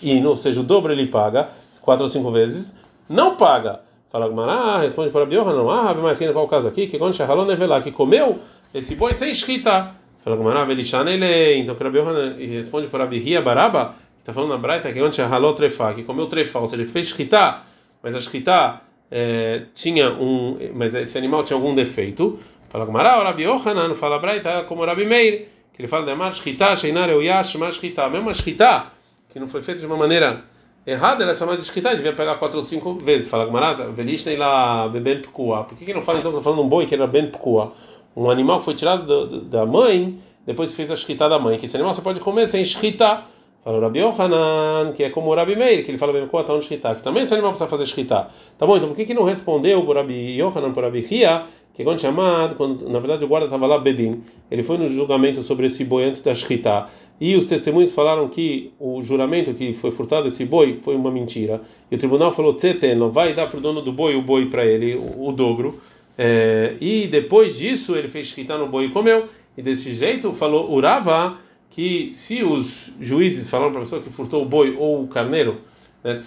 e 0.00 0.24
ou 0.24 0.36
seja, 0.36 0.60
o 0.60 0.62
dobro 0.62 0.92
ele 0.92 1.08
paga 1.08 1.48
quatro 1.82 2.04
ou 2.04 2.08
cinco 2.08 2.30
vezes, 2.30 2.78
não 3.08 3.34
paga. 3.34 3.80
Fala 4.12 4.28
Gmará, 4.28 4.78
responde 4.78 5.10
para 5.10 5.26
Bioha, 5.26 5.52
não, 5.52 5.68
ah, 5.68 5.92
mas 5.92 6.20
qual 6.20 6.44
o 6.44 6.48
caso 6.48 6.68
aqui? 6.68 6.86
Que 6.86 6.98
quando 6.98 7.14
Shahalon 7.14 7.46
Nevelá, 7.46 7.82
que 7.82 7.90
comeu 7.90 8.38
esse 8.72 8.94
boi 8.94 9.12
sem 9.12 9.32
escrita. 9.32 9.90
Fala 10.18 10.36
Gmará, 10.36 10.64
Velishanele, 10.64 11.58
então 11.58 11.74
para 11.74 11.90
Bioha, 11.90 12.36
e 12.38 12.46
responde 12.46 12.86
para 12.86 13.06
Bihia 13.06 13.42
Baraba, 13.42 13.96
que 14.07 14.07
está 14.28 14.32
falando 14.32 14.50
na 14.50 14.58
Braita, 14.58 14.92
que 14.92 14.98
quando 14.98 15.14
Shahalon 15.14 15.54
Trefá, 15.54 15.94
que 15.94 16.02
comeu 16.02 16.26
trefá, 16.26 16.60
ou 16.60 16.66
seja, 16.66 16.84
que 16.84 16.90
fez 16.90 17.06
escrita, 17.06 17.62
mas 18.02 18.14
a 18.14 18.18
escrita 18.18 18.80
é, 19.10 19.62
tinha 19.74 20.10
um, 20.10 20.58
mas 20.74 20.94
esse 20.94 21.16
animal 21.16 21.44
tinha 21.44 21.56
algum 21.56 21.74
defeito. 21.74 22.38
Fala 22.68 22.84
Gmará, 22.84 23.22
Rabi 23.22 23.44
Yohanan, 23.44 23.94
fala 23.94 24.18
Braita, 24.18 24.64
como 24.64 24.84
Rabi 24.84 25.06
Meir 25.06 25.48
que 25.78 25.82
ele 25.82 25.88
fala 25.88 26.04
de 26.04 26.10
Amar 26.10 26.34
Shkita, 26.34 26.74
Sheinar 26.74 27.08
Euyash, 27.08 27.54
Mar 27.54 27.72
Shkita. 27.72 28.04
A 28.04 28.10
mesma 28.10 28.34
Shkita, 28.34 28.86
que 29.30 29.38
não 29.38 29.46
foi 29.46 29.62
feita 29.62 29.78
de 29.78 29.86
uma 29.86 29.96
maneira 29.96 30.42
errada, 30.84 31.22
ela 31.22 31.30
é 31.30 31.34
chamada 31.36 31.58
de 31.58 31.68
Shkita, 31.68 31.94
devia 31.94 32.12
pegar 32.12 32.34
quatro 32.34 32.56
ou 32.56 32.64
cinco 32.64 32.94
vezes. 32.94 33.28
Fala 33.28 33.46
Gamarata, 33.46 33.84
Velishna 33.84 34.36
lá 34.36 34.88
Ben 34.88 35.22
Pkua. 35.22 35.62
Por 35.62 35.78
que, 35.78 35.84
que 35.84 35.94
não 35.94 36.02
fala 36.02 36.18
então, 36.18 36.32
está 36.32 36.42
falando 36.42 36.62
um 36.62 36.68
boi 36.68 36.84
que 36.84 36.96
era 36.96 37.06
Ben 37.06 37.30
Pkua? 37.30 37.74
Um 38.16 38.28
animal 38.28 38.58
que 38.58 38.64
foi 38.64 38.74
tirado 38.74 39.06
do, 39.06 39.26
do, 39.26 39.40
da 39.42 39.64
mãe, 39.64 40.18
depois 40.44 40.72
fez 40.72 40.90
a 40.90 40.96
Shkita 40.96 41.28
da 41.28 41.38
mãe. 41.38 41.56
Que 41.58 41.66
esse 41.66 41.76
animal 41.76 41.94
você 41.94 42.02
pode 42.02 42.18
comer 42.18 42.48
sem 42.48 42.64
Shkita. 42.64 43.22
Falou 43.64 43.80
Rabi 43.80 44.00
Yohanan, 44.00 44.92
que 44.92 45.02
é 45.02 45.10
como 45.10 45.30
o 45.30 45.34
Rabi 45.34 45.56
Meir, 45.56 45.84
que 45.84 45.90
ele 45.90 45.98
fala 45.98 46.12
bem 46.12 46.26
com 46.26 46.38
a 46.38 46.60
shkita, 46.60 46.94
que 46.94 47.02
também 47.02 47.24
esse 47.24 47.34
animal 47.34 47.50
precisa 47.50 47.68
fazer 47.68 47.86
shkita. 47.86 48.28
Tá 48.56 48.66
bom, 48.66 48.76
então 48.76 48.88
por 48.88 48.96
que 48.96 49.04
que 49.04 49.14
não 49.14 49.24
respondeu 49.24 49.84
por 49.84 49.96
Rabi 49.96 50.38
Yohanan, 50.38 50.72
por 50.72 50.84
Rabi 50.84 51.00
Ria, 51.00 51.44
que 51.74 51.84
quando 51.84 52.00
chamado, 52.00 52.56
quando 52.56 52.88
na 52.88 52.98
verdade 52.98 53.24
o 53.24 53.28
guarda 53.28 53.46
estava 53.46 53.66
lá 53.66 53.78
Bedin, 53.78 54.22
ele 54.50 54.62
foi 54.62 54.78
no 54.78 54.88
julgamento 54.88 55.42
sobre 55.42 55.66
esse 55.66 55.84
boi 55.84 56.04
antes 56.04 56.22
da 56.22 56.34
shkita, 56.34 56.88
e 57.20 57.36
os 57.36 57.46
testemunhos 57.46 57.92
falaram 57.92 58.28
que 58.28 58.72
o 58.78 59.02
juramento 59.02 59.52
que 59.52 59.74
foi 59.74 59.90
furtado 59.90 60.28
esse 60.28 60.44
boi 60.44 60.80
foi 60.82 60.94
uma 60.94 61.10
mentira. 61.10 61.60
E 61.90 61.96
o 61.96 61.98
tribunal 61.98 62.32
falou: 62.32 62.56
não 62.96 63.10
vai 63.10 63.34
dar 63.34 63.48
para 63.48 63.58
o 63.58 63.60
dono 63.60 63.82
do 63.82 63.92
boi 63.92 64.14
o 64.14 64.22
boi 64.22 64.46
para 64.46 64.64
ele, 64.64 64.94
o, 64.94 65.28
o 65.28 65.32
dobro. 65.32 65.80
É, 66.16 66.74
e 66.80 67.06
depois 67.06 67.58
disso 67.58 67.96
ele 67.96 68.08
fez 68.08 68.28
shkita 68.28 68.56
no 68.56 68.68
boi 68.68 68.86
e 68.86 68.90
comeu. 68.90 69.26
E 69.56 69.62
desse 69.62 69.92
jeito 69.92 70.32
falou 70.32 70.72
Urava 70.72 71.38
que 71.70 72.10
se 72.12 72.42
os 72.42 72.92
juízes 73.00 73.48
falaram 73.48 73.70
para 73.70 73.80
a 73.80 73.84
pessoa 73.84 74.02
que 74.02 74.10
furtou 74.10 74.42
o 74.42 74.46
boi 74.46 74.76
ou 74.78 75.04
o 75.04 75.08
carneiro, 75.08 75.60
né, 76.02 76.20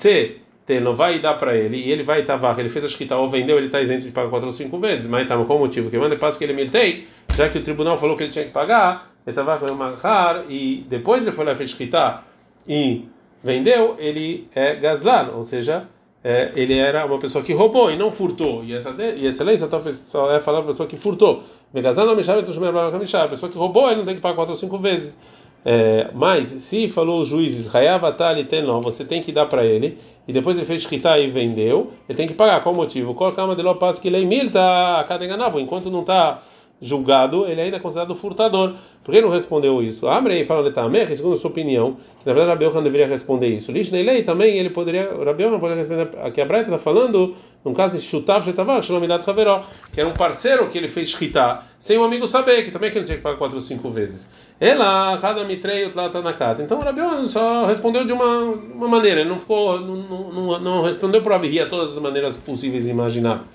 não 0.80 0.96
vai 0.96 1.20
dar 1.20 1.34
para 1.34 1.58
ele 1.58 1.78
e 1.78 1.92
ele 1.92 2.04
vai 2.04 2.22
estar 2.22 2.38
ele 2.60 2.70
fez 2.70 2.86
a 2.86 2.88
shkita 2.88 3.18
ou 3.18 3.30
vendeu, 3.30 3.58
ele 3.58 3.66
está 3.66 3.82
isento 3.82 4.06
de 4.06 4.12
pagar 4.12 4.30
quatro 4.30 4.48
ou 4.48 4.54
cinco 4.54 4.80
vezes. 4.80 5.08
Mas 5.08 5.28
tá, 5.28 5.36
qual 5.44 5.58
o 5.58 5.62
motivo? 5.62 5.90
Que 5.90 5.98
manda 5.98 6.16
passa 6.16 6.38
que 6.38 6.44
ele 6.44 6.54
miltei, 6.54 7.08
já 7.36 7.50
que 7.50 7.58
o 7.58 7.64
tribunal 7.64 7.98
falou 7.98 8.16
que 8.16 8.24
ele 8.24 8.32
tinha 8.32 8.46
que 8.46 8.52
pagar 8.52 9.12
estava 9.28 9.58
com 9.58 9.74
mahar 9.74 10.46
e 10.50 10.86
depois 10.90 11.22
ele 11.22 11.32
foi 11.32 11.46
lá 11.46 11.56
fez 11.56 11.72
shkita 11.72 12.24
e 12.68 13.06
vendeu, 13.44 13.96
ele 14.00 14.48
é 14.54 14.76
gazlan, 14.76 15.32
ou 15.34 15.46
seja, 15.46 15.88
é, 16.24 16.52
ele 16.56 16.78
era 16.78 17.06
uma 17.06 17.20
pessoa 17.20 17.44
que 17.44 17.54
roubou 17.54 17.92
e 17.92 17.98
não 17.98 18.12
furtou. 18.12 18.64
E 18.64 18.74
essa 18.74 18.94
e 19.16 19.28
essa 19.28 19.44
lei 19.44 19.58
só, 19.58 19.68
é 20.32 20.40
falar 20.40 20.60
para 20.60 20.70
a 20.70 20.72
pessoa 20.72 20.88
que 20.88 20.98
furtou. 20.98 21.44
Gazlan 21.80 22.06
não 22.06 22.16
me 22.16 22.24
chama, 22.24 23.26
a 23.26 23.28
pessoa 23.30 23.52
que 23.52 23.58
roubou, 23.58 23.88
ele 23.88 24.00
não 24.00 24.06
tem 24.06 24.16
que 24.16 24.22
pagar 24.22 24.36
quatro 24.36 24.54
ou 24.54 24.58
cinco 24.58 24.78
vezes. 24.78 25.18
É, 25.64 26.10
mas 26.14 26.48
se 26.48 26.88
falou 26.90 27.22
os 27.22 27.28
juízes, 27.28 27.68
você 28.82 29.06
tem 29.06 29.22
que 29.22 29.32
dar 29.32 29.46
para 29.46 29.64
ele, 29.64 29.98
e 30.28 30.34
depois 30.34 30.58
ele 30.58 30.66
fez 30.66 30.82
shkita 30.82 31.20
e 31.20 31.30
vendeu, 31.30 31.92
ele 32.10 32.18
tem 32.18 32.28
que 32.28 32.34
pagar. 32.34 32.62
Qual 32.64 32.74
o 32.74 32.78
motivo? 32.78 33.14
Colocar 33.14 33.46
uma 33.46 33.56
de 33.56 33.62
que 34.02 34.10
lei 34.10 34.26
milta, 34.26 34.60
enganava, 35.24 35.62
enquanto 35.62 35.90
não 35.90 36.02
está 36.02 36.42
julgado, 36.82 37.46
ele 37.46 37.62
ainda 37.62 37.78
é 37.78 37.80
considerado 37.80 38.16
furtador. 38.16 38.74
Por 39.04 39.14
que 39.14 39.22
não 39.22 39.30
respondeu 39.30 39.82
isso? 39.84 40.08
Amrei 40.08 40.44
fala 40.46 40.64
de 40.64 40.72
Tamer, 40.72 41.16
segundo 41.16 41.36
a 41.36 41.38
sua 41.38 41.52
opinião, 41.52 41.98
que 42.20 42.26
na 42.26 42.34
verdade 42.34 42.50
Rabi 42.50 42.66
Yohan 42.66 42.84
deveria 42.84 43.08
responder 43.08 43.50
isso. 43.50 43.72
Lishnei 43.72 44.04
lei 44.04 44.24
também, 44.24 44.58
ele 44.58 44.72
poderia, 44.72 45.12
Rabi 45.24 45.44
Yohan 45.44 45.60
poderia 45.60 45.78
responder, 45.78 46.10
aqui 46.24 46.42
a 46.42 46.46
Braita 46.46 46.70
está 46.72 46.80
falando, 46.80 47.36
num 47.64 47.74
caso 47.74 48.00
Shutav 48.02 48.44
Shetavar, 48.44 48.82
Shlomidat 48.82 49.30
Haveró, 49.30 49.64
que 49.94 50.00
era 50.00 50.10
um 50.10 50.14
parceiro 50.14 50.68
que 50.70 50.78
ele 50.78 50.88
fez 50.88 51.10
shkita, 51.10 51.62
sem 51.80 51.98
um 51.98 52.04
amigo 52.04 52.28
saber, 52.28 52.64
que 52.64 52.72
também 52.72 52.90
que 52.90 52.98
ele 52.98 53.06
tinha 53.06 53.18
que 53.18 53.24
pagar 53.24 53.38
quatro 53.38 53.58
ou 53.58 53.62
cinco 53.62 53.90
vezes. 53.92 54.30
Ela, 54.60 55.18
cada 55.20 55.44
mitrei, 55.44 55.90
Tlatanakata. 55.90 56.62
Então 56.64 56.80
Rabi 56.80 57.00
Yohan 57.00 57.26
só 57.26 57.66
respondeu 57.68 58.06
de 58.06 58.14
uma, 58.14 58.42
uma 58.42 58.88
maneira, 58.88 59.22
ele 59.22 59.30
não 59.30 59.40
ficou, 59.40 59.80
não, 59.80 59.96
não, 59.96 60.32
não, 60.32 60.60
não 60.60 60.82
respondeu 60.84 61.22
para 61.22 61.36
Rabi 61.36 61.64
todas 61.68 61.96
as 61.96 62.02
maneiras 62.02 62.36
possíveis 62.36 62.88
e 62.88 62.92
imagináveis. 62.92 63.48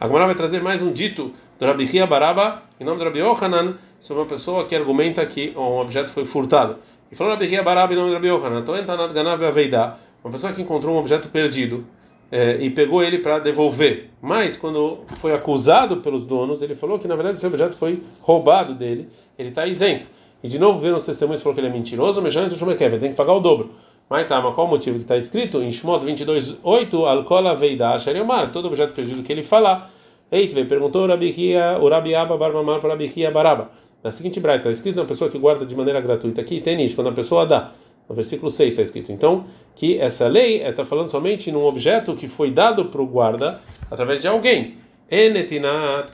A 0.00 0.06
Gemara 0.06 0.26
vai 0.26 0.34
trazer 0.34 0.62
mais 0.62 0.82
um 0.82 0.92
dito 0.92 1.32
do 1.64 1.68
Rabi 1.68 1.88
Hia 1.90 2.06
Baraba, 2.06 2.62
em 2.78 2.84
nome 2.84 2.98
do 2.98 3.04
Rabi 3.04 3.20
Yohanan, 3.20 3.78
sobre 3.98 4.22
uma 4.22 4.28
pessoa 4.28 4.66
que 4.66 4.76
argumenta 4.76 5.24
que 5.24 5.54
um 5.56 5.78
objeto 5.80 6.10
foi 6.10 6.26
furtado. 6.26 6.76
E 7.10 7.16
falou 7.16 7.32
Rabi 7.32 7.46
Hia 7.46 7.62
Baraba, 7.62 7.94
em 7.94 7.96
nome 7.96 8.10
do 8.10 8.14
Rabi 8.14 8.28
Yohanan, 8.28 8.62
Toentanat 8.62 9.14
Ganav 9.14 9.42
Aveidá, 9.42 9.96
uma 10.22 10.30
pessoa 10.30 10.52
que 10.52 10.60
encontrou 10.60 10.94
um 10.94 10.98
objeto 10.98 11.28
perdido 11.28 11.86
é, 12.30 12.58
e 12.60 12.68
pegou 12.68 13.02
ele 13.02 13.20
para 13.20 13.38
devolver. 13.38 14.10
Mas, 14.20 14.58
quando 14.58 15.04
foi 15.16 15.32
acusado 15.32 15.98
pelos 15.98 16.24
donos, 16.24 16.60
ele 16.60 16.74
falou 16.74 16.98
que 16.98 17.08
na 17.08 17.16
verdade 17.16 17.38
esse 17.38 17.46
objeto 17.46 17.78
foi 17.78 18.02
roubado 18.20 18.74
dele, 18.74 19.08
ele 19.38 19.48
está 19.48 19.66
isento. 19.66 20.06
E 20.42 20.48
de 20.48 20.58
novo, 20.58 20.78
vendo 20.80 20.98
os 20.98 21.06
testemunhos, 21.06 21.42
falou 21.42 21.54
que 21.54 21.60
ele 21.62 21.68
é 21.68 21.72
mentiroso, 21.72 22.20
mas 22.20 22.34
já 22.34 22.42
ele 22.42 22.98
tem 22.98 23.10
que 23.10 23.16
pagar 23.16 23.32
o 23.32 23.40
dobro. 23.40 23.70
Mas 24.10 24.28
tá, 24.28 24.38
mas 24.38 24.54
qual 24.54 24.66
o 24.66 24.70
motivo 24.70 24.96
que 24.96 25.04
está 25.04 25.16
escrito? 25.16 25.62
Em 25.62 25.72
Shmot 25.72 26.04
22.8, 26.04 27.06
Alcola 27.06 27.54
Veida 27.54 27.98
Shariomar, 27.98 28.52
todo 28.52 28.68
objeto 28.68 28.92
perdido 28.92 29.22
que 29.22 29.32
ele 29.32 29.42
falar. 29.42 29.90
Eitve 30.34 30.64
perguntou 30.64 31.04
o 31.04 31.88
Rabi 31.88 32.14
Abba 32.14 32.36
Barmamar 32.36 32.80
para 32.80 32.90
Rabi 32.90 33.12
Baraba. 33.32 33.70
Na 34.02 34.10
seguinte 34.10 34.40
braita, 34.40 34.68
está 34.68 34.70
escrito 34.72 34.98
uma 34.98 35.06
pessoa 35.06 35.30
que 35.30 35.38
guarda 35.38 35.64
de 35.64 35.76
maneira 35.76 36.00
gratuita 36.00 36.40
aqui, 36.40 36.60
tem 36.60 36.76
quando 36.94 37.08
a 37.08 37.12
pessoa 37.12 37.46
dá. 37.46 37.72
No 38.08 38.14
versículo 38.14 38.50
6 38.50 38.72
está 38.72 38.82
escrito. 38.82 39.12
Então, 39.12 39.46
que 39.74 39.98
essa 39.98 40.26
lei 40.26 40.62
está 40.62 40.84
falando 40.84 41.08
somente 41.08 41.50
num 41.52 41.64
objeto 41.64 42.14
que 42.16 42.28
foi 42.28 42.50
dado 42.50 42.86
para 42.86 43.00
o 43.00 43.06
guarda 43.06 43.60
através 43.90 44.20
de 44.20 44.28
alguém. 44.28 44.74
Enetinat. 45.10 46.12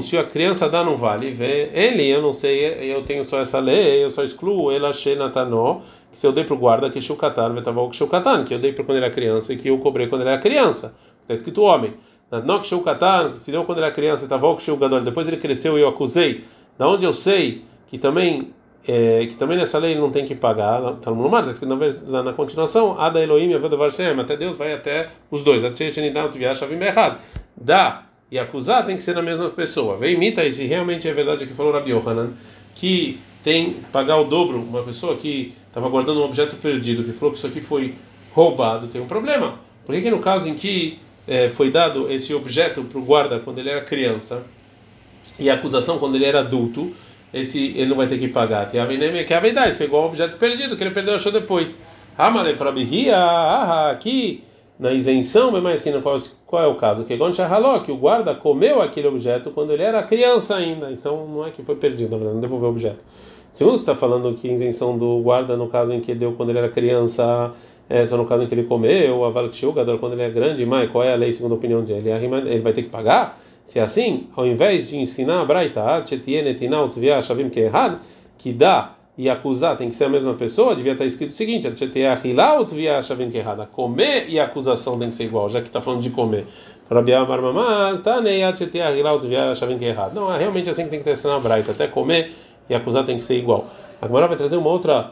Se 0.00 0.16
a 0.16 0.24
criança 0.24 0.68
dá, 0.68 0.82
não 0.82 0.96
vale. 0.96 1.36
Ele, 1.72 2.08
eu 2.08 2.22
não 2.22 2.32
sei, 2.32 2.92
eu 2.92 3.02
tenho 3.02 3.24
só 3.24 3.40
essa 3.40 3.58
lei, 3.60 4.02
eu 4.04 4.10
só 4.10 4.24
excluo 4.24 4.72
se 6.12 6.26
eu 6.26 6.32
dei 6.32 6.44
para 6.44 6.54
o 6.54 6.58
guarda 6.58 6.90
que 6.90 7.00
que 7.00 8.54
eu 8.54 8.58
dei 8.58 8.72
para 8.72 8.84
quando 8.84 8.96
ele 8.96 9.06
era 9.06 9.14
criança 9.14 9.52
e 9.52 9.56
que 9.56 9.68
eu 9.68 9.78
cobrei 9.78 10.08
quando 10.08 10.22
ele 10.22 10.30
era 10.30 10.40
criança. 10.40 10.94
Está 11.22 11.34
escrito 11.34 11.62
homem. 11.62 11.94
Nadnok 12.30 12.66
Shukatan, 12.66 13.34
se 13.34 13.50
deu 13.50 13.64
quando 13.64 13.78
era 13.78 13.90
criança, 13.90 14.22
Vetavok 14.22 14.62
Shugadol, 14.62 15.00
depois 15.00 15.26
ele 15.28 15.38
cresceu 15.38 15.78
e 15.78 15.82
eu 15.82 15.88
acusei. 15.88 16.44
Da 16.78 16.88
onde 16.88 17.04
eu 17.04 17.12
sei 17.12 17.64
que 17.88 17.98
também 17.98 18.52
é, 18.86 19.26
que 19.26 19.36
também 19.36 19.58
nessa 19.58 19.78
lei 19.78 19.92
ele 19.92 20.00
não 20.00 20.10
tem 20.10 20.24
que 20.24 20.34
pagar, 20.34 20.94
está 20.94 21.10
no 21.10 21.28
mar, 21.28 21.40
está 21.40 21.50
escrito 21.50 22.10
na, 22.10 22.32
continuação, 22.32 22.98
Ada 22.98 23.22
Elohim 23.22 23.52
Avedavar 23.52 23.90
Shem, 23.90 24.18
até 24.18 24.34
Deus 24.34 24.56
vai 24.56 24.72
até 24.72 25.10
os 25.30 25.42
dois. 25.42 25.62
Dá 27.60 28.02
e 28.30 28.38
acusar 28.38 28.86
tem 28.86 28.96
que 28.96 29.02
ser 29.02 29.14
na 29.14 29.22
mesma 29.22 29.50
pessoa. 29.50 29.98
Vem 29.98 30.14
imita 30.14 30.42
e 30.44 30.52
se 30.52 30.64
realmente 30.66 31.06
é 31.06 31.12
verdade 31.12 31.46
que 31.46 31.52
falou 31.52 31.72
Rabi 31.72 31.90
Yohanan, 31.90 32.30
que 32.74 33.18
tem 33.44 33.76
pagar 33.92 34.18
o 34.20 34.24
dobro 34.24 34.58
uma 34.58 34.82
pessoa 34.82 35.16
que 35.16 35.54
estava 35.66 35.88
guardando 35.88 36.20
um 36.20 36.24
objeto 36.24 36.56
perdido, 36.56 37.04
que 37.04 37.12
falou 37.12 37.32
que 37.32 37.38
isso 37.38 37.46
aqui 37.46 37.60
foi 37.60 37.94
roubado, 38.32 38.86
tem 38.88 39.00
um 39.00 39.06
problema. 39.06 39.58
Por 39.84 39.94
que, 39.94 40.02
que 40.02 40.10
no 40.10 40.20
caso 40.20 40.48
em 40.48 40.54
que 40.54 40.98
é, 41.28 41.50
foi 41.50 41.70
dado 41.70 42.10
esse 42.10 42.32
objeto 42.32 42.82
para 42.82 42.98
o 42.98 43.02
guarda 43.02 43.38
quando 43.38 43.58
ele 43.58 43.68
era 43.68 43.82
criança 43.82 44.42
e 45.38 45.50
a 45.50 45.54
acusação 45.54 45.98
quando 45.98 46.14
ele 46.14 46.24
era 46.24 46.40
adulto, 46.40 46.92
esse 47.32 47.76
ele 47.76 47.86
não 47.86 47.96
vai 47.96 48.06
ter 48.06 48.18
que 48.18 48.28
pagar? 48.28 48.68
Tem 48.68 48.80
a 48.80 48.86
que 49.24 49.34
é 49.34 49.36
a 49.36 49.68
isso 49.68 49.82
é 49.82 49.86
igual 49.86 50.02
ao 50.02 50.08
objeto 50.08 50.38
perdido 50.38 50.76
que 50.76 50.82
ele 50.82 50.92
perdeu 50.92 51.14
achou 51.14 51.30
depois. 51.30 51.78
Amale 52.16 52.54
Frabihia, 52.56 53.16
aqui 53.90 54.42
na 54.78 54.92
isenção, 54.92 55.50
mas 55.50 55.82
que 55.82 55.92
qual, 56.00 56.18
qual 56.46 56.62
é 56.62 56.66
o 56.66 56.76
caso? 56.76 57.04
Que 57.04 57.16
que 57.16 57.92
o 57.92 57.96
guarda 57.96 58.34
comeu 58.34 58.80
aquele 58.80 59.08
objeto 59.08 59.50
quando 59.50 59.72
ele 59.72 59.82
era 59.82 60.02
criança 60.02 60.56
ainda, 60.56 60.90
então 60.90 61.26
não 61.26 61.46
é 61.46 61.50
que 61.50 61.62
foi 61.62 61.76
perdido, 61.76 62.10
na 62.10 62.16
verdade, 62.16 62.34
não 62.34 62.40
devolveu 62.40 62.68
o 62.68 62.72
objeto. 62.72 63.00
Segundo 63.50 63.74
que 63.74 63.80
está 63.80 63.96
falando 63.96 64.34
que 64.34 64.48
isenção 64.48 64.96
do 64.96 65.20
guarda 65.20 65.56
no 65.56 65.68
caso 65.68 65.92
em 65.92 66.00
que 66.00 66.14
deu 66.14 66.32
quando 66.32 66.50
ele 66.50 66.58
era 66.58 66.68
criança, 66.68 67.52
é 67.88 68.04
só 68.04 68.16
no 68.16 68.26
caso 68.26 68.44
em 68.44 68.46
que 68.46 68.54
ele 68.54 68.64
comeu, 68.64 69.24
a 69.24 69.30
valkshugador 69.30 69.98
quando 69.98 70.12
ele 70.12 70.22
é 70.22 70.30
grande, 70.30 70.66
mas 70.66 70.90
qual 70.90 71.04
é 71.04 71.12
a 71.12 71.16
lei 71.16 71.32
segundo 71.32 71.52
a 71.52 71.54
opinião 71.56 71.82
dele? 71.82 72.10
Ele 72.10 72.60
vai 72.60 72.72
ter 72.72 72.82
que 72.82 72.90
pagar? 72.90 73.40
Se 73.64 73.78
é 73.78 73.82
assim, 73.82 74.28
ao 74.36 74.46
invés 74.46 74.88
de 74.88 74.96
ensinar 74.96 75.40
a 75.40 75.44
Braita, 75.44 76.02
que 76.02 76.14
é 77.60 78.52
dá 78.52 78.94
e 79.16 79.28
acusar 79.28 79.76
tem 79.76 79.90
que 79.90 79.96
ser 79.96 80.04
a 80.04 80.08
mesma 80.08 80.34
pessoa, 80.34 80.76
devia 80.76 80.92
estar 80.92 81.04
escrito 81.04 81.30
o 81.30 81.34
seguinte: 81.34 81.66
comer 83.66 84.26
e 84.28 84.38
acusação 84.38 84.98
tem 84.98 85.08
que 85.08 85.14
ser 85.14 85.24
igual, 85.24 85.50
já 85.50 85.60
que 85.60 85.66
está 85.66 85.80
falando 85.80 86.02
de 86.02 86.10
comer. 86.10 86.46
Não, 90.14 90.32
é 90.32 90.38
realmente 90.38 90.70
assim 90.70 90.84
que 90.84 90.90
tem 90.90 91.00
que 91.00 91.04
ter 91.04 91.28
na 91.28 91.40
Braita, 91.40 91.72
até 91.72 91.86
comer 91.86 92.32
e 92.70 92.74
acusar 92.74 93.04
tem 93.04 93.16
que 93.16 93.24
ser 93.24 93.36
igual. 93.36 93.66
Agora 94.00 94.28
vai 94.28 94.36
trazer 94.36 94.56
uma 94.56 94.70
outra 94.70 95.10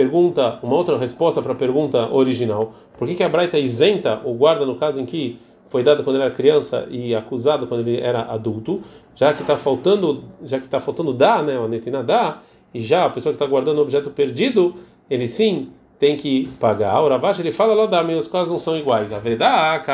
pergunta, 0.00 0.58
uma 0.62 0.74
outra 0.76 0.96
resposta 0.96 1.42
para 1.42 1.52
a 1.52 1.54
pergunta 1.54 2.10
original. 2.10 2.72
Por 2.96 3.06
que, 3.06 3.14
que 3.14 3.22
a 3.22 3.28
Braita 3.28 3.58
isenta 3.58 4.18
o 4.24 4.32
guarda 4.32 4.64
no 4.64 4.76
caso 4.76 4.98
em 4.98 5.04
que 5.04 5.38
foi 5.68 5.82
dado 5.82 6.02
quando 6.02 6.16
ele 6.16 6.24
era 6.24 6.34
criança 6.34 6.86
e 6.90 7.14
acusado 7.14 7.66
quando 7.66 7.86
ele 7.86 8.00
era 8.00 8.22
adulto, 8.22 8.80
já 9.14 9.34
que 9.34 9.42
está 9.42 9.58
faltando, 9.58 10.24
já 10.42 10.58
que 10.58 10.64
está 10.64 10.80
faltando 10.80 11.12
dar, 11.12 11.42
né, 11.42 11.58
o 11.58 11.68
netina 11.68 12.02
dar, 12.02 12.42
e 12.72 12.80
já 12.80 13.04
a 13.04 13.10
pessoa 13.10 13.32
que 13.32 13.36
está 13.36 13.46
guardando 13.46 13.76
o 13.78 13.82
objeto 13.82 14.08
perdido, 14.08 14.74
ele 15.10 15.26
sim 15.26 15.68
tem 15.98 16.16
que 16.16 16.48
pagar. 16.58 16.98
O 17.02 17.08
Ravash 17.08 17.40
ele 17.40 17.52
fala 17.52 17.74
lá 17.74 17.84
da 17.84 18.02
os 18.16 18.26
casos 18.26 18.50
não 18.50 18.58
são 18.58 18.78
iguais. 18.78 19.12
A 19.12 19.18
verdade, 19.18 19.84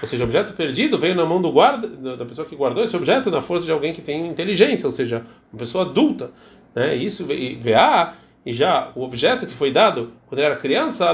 ou 0.00 0.06
seja, 0.06 0.22
o 0.22 0.26
objeto 0.26 0.52
perdido 0.52 0.96
veio 0.96 1.14
na 1.14 1.26
mão 1.26 1.42
do 1.42 1.50
guarda, 1.50 2.16
da 2.16 2.24
pessoa 2.24 2.46
que 2.46 2.54
guardou 2.54 2.84
esse 2.84 2.96
objeto 2.96 3.30
na 3.30 3.40
força 3.40 3.66
de 3.66 3.72
alguém 3.72 3.92
que 3.92 4.00
tem 4.00 4.28
inteligência, 4.28 4.86
ou 4.86 4.92
seja, 4.92 5.24
uma 5.52 5.58
pessoa 5.58 5.84
adulta, 5.84 6.30
né? 6.74 6.94
Isso 6.94 7.26
VA 7.26 8.14
e 8.44 8.52
já 8.52 8.90
o 8.94 9.02
objeto 9.02 9.46
que 9.46 9.54
foi 9.54 9.70
dado 9.70 10.12
quando 10.26 10.40
era 10.40 10.56
criança, 10.56 11.12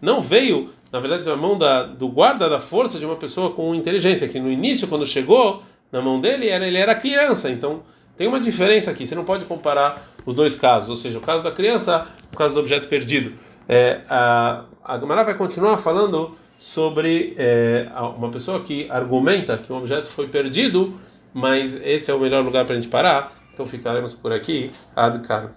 não 0.00 0.20
veio, 0.20 0.70
na 0.90 1.00
verdade, 1.00 1.24
na 1.26 1.36
mão 1.36 1.56
da, 1.56 1.84
do 1.84 2.08
guarda 2.08 2.48
da 2.48 2.60
força 2.60 2.98
de 2.98 3.06
uma 3.06 3.16
pessoa 3.16 3.52
com 3.52 3.74
inteligência, 3.74 4.28
que 4.28 4.40
no 4.40 4.50
início 4.50 4.88
quando 4.88 5.06
chegou 5.06 5.62
na 5.90 6.00
mão 6.00 6.20
dele 6.20 6.48
era 6.48 6.66
ele 6.66 6.78
era 6.78 6.94
criança, 6.94 7.50
então 7.50 7.82
tem 8.16 8.26
uma 8.26 8.40
diferença 8.40 8.90
aqui. 8.90 9.06
Você 9.06 9.14
não 9.14 9.24
pode 9.24 9.44
comparar 9.44 10.02
os 10.24 10.34
dois 10.34 10.54
casos, 10.54 10.90
ou 10.90 10.96
seja, 10.96 11.18
o 11.18 11.20
caso 11.20 11.42
da 11.42 11.50
criança, 11.50 12.06
o 12.32 12.36
caso 12.36 12.54
do 12.54 12.60
objeto 12.60 12.88
perdido. 12.88 13.34
É, 13.68 14.00
a 14.08 14.64
a 14.84 14.96
vai 14.96 15.34
continuar 15.36 15.78
falando 15.78 16.36
sobre 16.58 17.34
é, 17.38 17.88
uma 18.16 18.30
pessoa 18.30 18.62
que 18.62 18.90
argumenta 18.90 19.56
que 19.58 19.72
um 19.72 19.76
objeto 19.76 20.08
foi 20.08 20.28
perdido, 20.28 20.94
mas 21.32 21.74
esse 21.84 22.10
é 22.10 22.14
o 22.14 22.18
melhor 22.18 22.44
lugar 22.44 22.64
para 22.64 22.74
a 22.74 22.76
gente 22.76 22.88
parar. 22.88 23.32
Então 23.52 23.66
ficaremos 23.66 24.14
por 24.14 24.32
aqui. 24.32 24.72
Adkar. 24.96 25.50